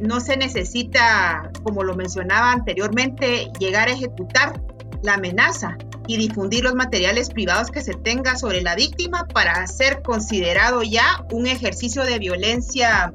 no 0.00 0.20
se 0.20 0.38
necesita, 0.38 1.52
como 1.62 1.84
lo 1.84 1.96
mencionaba 1.96 2.50
anteriormente, 2.50 3.50
llegar 3.58 3.88
a 3.88 3.92
ejecutar 3.92 4.58
la 5.02 5.14
amenaza, 5.14 5.76
y 6.06 6.16
difundir 6.16 6.64
los 6.64 6.74
materiales 6.74 7.30
privados 7.30 7.70
que 7.70 7.82
se 7.82 7.94
tenga 7.94 8.36
sobre 8.36 8.62
la 8.62 8.74
víctima 8.74 9.28
para 9.28 9.64
ser 9.68 10.02
considerado 10.02 10.82
ya 10.82 11.24
un 11.30 11.46
ejercicio 11.46 12.02
de 12.04 12.18
violencia 12.18 13.14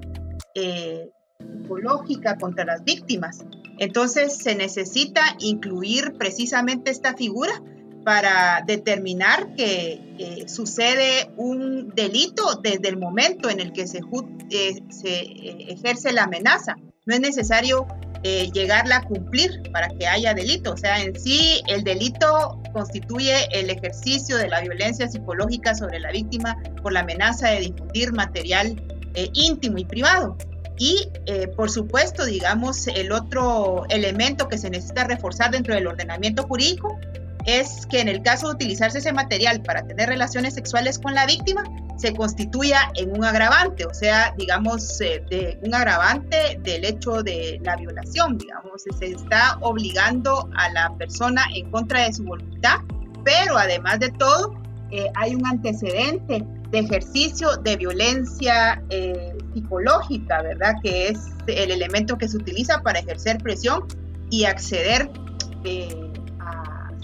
eh, 0.53 1.09
psicológica 1.39 2.37
contra 2.37 2.63
las 2.63 2.85
víctimas. 2.85 3.43
Entonces 3.79 4.37
se 4.37 4.55
necesita 4.55 5.35
incluir 5.39 6.13
precisamente 6.17 6.89
esta 6.89 7.15
figura 7.15 7.61
para 8.05 8.63
determinar 8.65 9.55
que 9.55 10.45
sucede 10.47 11.31
un 11.35 11.89
delito 11.95 12.61
desde 12.61 12.87
el 12.87 12.97
momento 12.97 13.49
en 13.49 13.59
el 13.59 13.73
que 13.73 13.87
se, 13.87 13.97
eh, 13.97 14.83
eh, 15.03 15.65
ejerce 15.67 16.13
la 16.13 16.23
amenaza. 16.23 16.75
No 17.05 17.13
es 17.13 17.19
necesario 17.19 17.87
eh, 18.27 18.49
llegarla 18.53 18.97
a 18.97 19.01
cumplir 19.03 19.61
para 19.71 19.87
que 19.87 20.07
haya 20.07 20.33
delito. 20.33 20.73
O 20.73 20.77
sea, 20.77 20.99
en 20.99 21.13
sí 21.13 21.61
el 21.67 21.83
delito 21.83 22.59
constituye 22.73 23.35
el 23.51 23.69
ejercicio 23.69 24.37
de 24.37 24.47
la 24.47 24.61
violencia 24.61 25.07
psicológica 25.07 25.75
sobre 25.75 25.99
la 25.99 26.11
víctima 26.11 26.57
por 26.81 26.91
la 26.91 27.01
amenaza 27.01 27.49
de 27.49 27.59
difundir 27.59 28.13
material 28.13 28.81
eh, 29.13 29.29
íntimo 29.33 29.77
y 29.77 29.85
privado. 29.85 30.35
Y, 30.79 31.07
eh, 31.27 31.49
por 31.49 31.69
supuesto, 31.69 32.25
digamos, 32.25 32.87
el 32.87 33.11
otro 33.11 33.85
elemento 33.89 34.49
que 34.49 34.57
se 34.57 34.71
necesita 34.71 35.03
reforzar 35.03 35.51
dentro 35.51 35.75
del 35.75 35.85
ordenamiento 35.85 36.47
jurídico 36.47 36.99
es 37.45 37.85
que 37.85 38.01
en 38.01 38.07
el 38.07 38.21
caso 38.21 38.47
de 38.47 38.55
utilizarse 38.55 38.97
ese 38.97 39.13
material 39.13 39.61
para 39.61 39.85
tener 39.85 40.09
relaciones 40.09 40.55
sexuales 40.55 40.99
con 40.99 41.13
la 41.13 41.25
víctima, 41.25 41.63
se 41.97 42.13
constituya 42.13 42.91
en 42.95 43.11
un 43.15 43.23
agravante, 43.23 43.85
o 43.85 43.93
sea, 43.93 44.33
digamos, 44.37 44.99
eh, 44.99 45.23
de 45.29 45.59
un 45.63 45.73
agravante 45.73 46.59
del 46.61 46.83
hecho 46.83 47.23
de 47.23 47.59
la 47.63 47.75
violación, 47.75 48.37
digamos, 48.37 48.83
se 48.99 49.05
está 49.07 49.57
obligando 49.61 50.49
a 50.55 50.69
la 50.71 50.93
persona 50.97 51.45
en 51.53 51.69
contra 51.71 52.05
de 52.05 52.13
su 52.13 52.23
voluntad, 52.23 52.79
pero 53.23 53.57
además 53.57 53.99
de 53.99 54.09
todo, 54.09 54.55
eh, 54.91 55.09
hay 55.15 55.35
un 55.35 55.45
antecedente 55.45 56.43
de 56.71 56.79
ejercicio 56.79 57.55
de 57.57 57.77
violencia 57.77 58.83
eh, 58.89 59.37
psicológica, 59.53 60.41
¿verdad? 60.41 60.73
Que 60.83 61.09
es 61.09 61.19
el 61.47 61.71
elemento 61.71 62.17
que 62.17 62.27
se 62.27 62.37
utiliza 62.37 62.81
para 62.81 62.99
ejercer 62.99 63.37
presión 63.37 63.85
y 64.29 64.45
acceder 64.45 65.09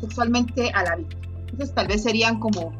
sexualmente 0.01 0.71
a 0.73 0.83
la 0.83 0.95
víctima. 0.97 1.21
Entonces, 1.51 1.75
tal 1.75 1.87
vez 1.87 2.03
serían 2.03 2.39
como 2.39 2.73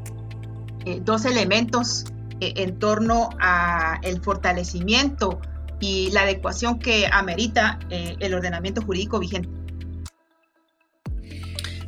eh, 0.85 0.99
dos 1.03 1.25
elementos 1.25 2.05
eh, 2.39 2.53
en 2.55 2.79
torno 2.79 3.29
a 3.39 3.99
el 4.01 4.19
fortalecimiento 4.21 5.39
y 5.79 6.09
la 6.11 6.21
adecuación 6.21 6.79
que 6.79 7.07
amerita 7.11 7.79
eh, 7.89 8.15
el 8.19 8.33
ordenamiento 8.33 8.81
jurídico 8.81 9.19
vigente. 9.19 9.49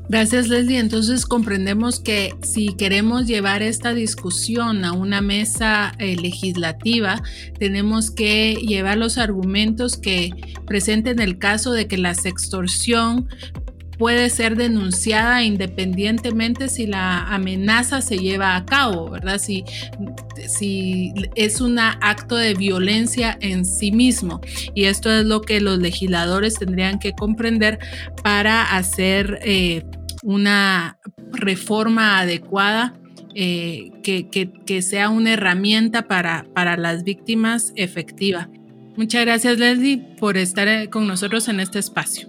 Gracias 0.09 0.47
Leslie. 0.47 0.77
Entonces 0.77 1.25
comprendemos 1.25 1.99
que 1.99 2.35
si 2.43 2.75
queremos 2.75 3.25
llevar 3.25 3.63
esta 3.63 3.93
discusión 3.93 4.85
a 4.85 4.91
una 4.91 5.21
mesa 5.21 5.93
legislativa, 5.97 7.23
tenemos 7.57 8.11
que 8.11 8.55
llevar 8.55 8.97
los 8.97 9.17
argumentos 9.17 9.97
que 9.97 10.31
presenten 10.67 11.19
el 11.19 11.39
caso 11.39 11.71
de 11.71 11.87
que 11.87 11.97
la 11.97 12.13
sextorsión 12.13 13.27
puede 13.97 14.29
ser 14.29 14.56
denunciada 14.56 15.43
independientemente 15.43 16.69
si 16.69 16.88
la 16.88 17.23
amenaza 17.34 18.01
se 18.01 18.17
lleva 18.17 18.56
a 18.56 18.65
cabo, 18.65 19.10
¿verdad? 19.10 19.39
Si, 19.39 19.63
si 20.47 21.13
es 21.36 21.62
un 21.62 21.79
acto 21.79 22.36
de 22.36 22.53
violencia 22.53 23.38
en 23.41 23.65
sí 23.65 23.91
mismo. 23.91 24.41
Y 24.73 24.86
esto 24.86 25.12
es 25.12 25.25
lo 25.25 25.41
que 25.41 25.62
los 25.62 25.79
legisladores 25.79 26.56
tendrían 26.56 26.99
que 26.99 27.13
comprender 27.13 27.79
para 28.23 28.63
hacer 28.75 29.39
eh, 29.43 29.84
una 30.23 30.97
reforma 31.32 32.19
adecuada 32.19 32.93
eh, 33.36 33.91
que, 34.03 34.29
que, 34.29 34.82
sea 34.82 35.10
una 35.10 35.34
herramienta 35.34 36.08
para, 36.08 36.45
para 36.53 36.77
las 36.77 37.03
víctimas 37.03 37.73
efectiva. 37.75 38.49
Muchas 38.95 39.25
gracias 39.25 39.58
Leslie 39.58 39.97
por 40.19 40.38
estar 40.38 40.67
eh, 40.67 40.89
con 40.89 41.08
nosotros 41.08 41.47
en 41.47 41.60
este 41.60 41.79
espacio. 41.79 42.27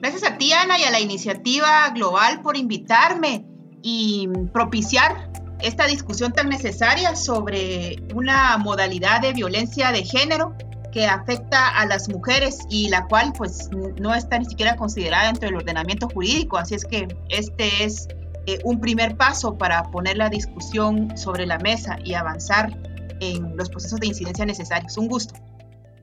Gracias 0.00 0.24
a 0.24 0.38
ti, 0.38 0.52
Ana, 0.52 0.78
y 0.78 0.84
a 0.84 0.90
la 0.90 0.98
iniciativa 0.98 1.90
global 1.90 2.40
por 2.40 2.56
invitarme 2.56 3.44
y 3.82 4.28
propiciar 4.52 5.30
esta 5.60 5.86
discusión 5.86 6.32
tan 6.32 6.48
necesaria 6.48 7.14
sobre 7.14 8.02
una 8.14 8.56
modalidad 8.56 9.20
de 9.20 9.34
violencia 9.34 9.92
de 9.92 10.02
género 10.02 10.56
que 10.90 11.06
afecta 11.06 11.68
a 11.68 11.84
las 11.84 12.08
mujeres 12.08 12.60
y 12.70 12.88
la 12.88 13.06
cual 13.08 13.34
pues 13.36 13.68
no 14.00 14.14
está 14.14 14.38
ni 14.38 14.46
siquiera 14.46 14.74
considerada 14.76 15.26
dentro 15.26 15.48
del 15.48 15.56
ordenamiento 15.56 16.08
jurídico. 16.08 16.56
Así 16.56 16.74
es 16.74 16.84
que 16.86 17.06
este 17.28 17.84
es 17.84 18.08
eh, 18.46 18.58
un 18.64 18.80
primer 18.80 19.18
paso 19.18 19.58
para 19.58 19.82
poner 19.90 20.16
la 20.16 20.30
discusión 20.30 21.16
sobre 21.16 21.46
la 21.46 21.58
mesa 21.58 21.98
y 22.02 22.14
avanzar 22.14 22.74
en 23.20 23.54
los 23.54 23.68
procesos 23.68 24.00
de 24.00 24.06
incidencia 24.06 24.46
necesarios. 24.46 24.96
Un 24.96 25.08
gusto. 25.08 25.34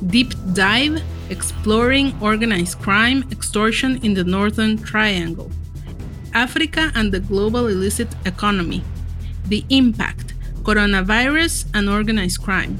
Deep 0.05 0.33
Dive 0.53 1.01
Exploring 1.29 2.15
Organized 2.21 2.79
Crime, 2.79 3.25
Extortion 3.31 3.99
in 4.03 4.13
the 4.13 4.23
Northern 4.23 4.77
Triangle, 4.77 5.51
Africa 6.33 6.91
and 6.95 7.11
the 7.11 7.19
Global 7.19 7.67
Illicit 7.67 8.07
Economy, 8.25 8.81
The 9.49 9.65
Impact, 9.69 10.33
Coronavirus 10.63 11.65
and 11.73 11.89
Organized 11.89 12.41
Crime, 12.41 12.77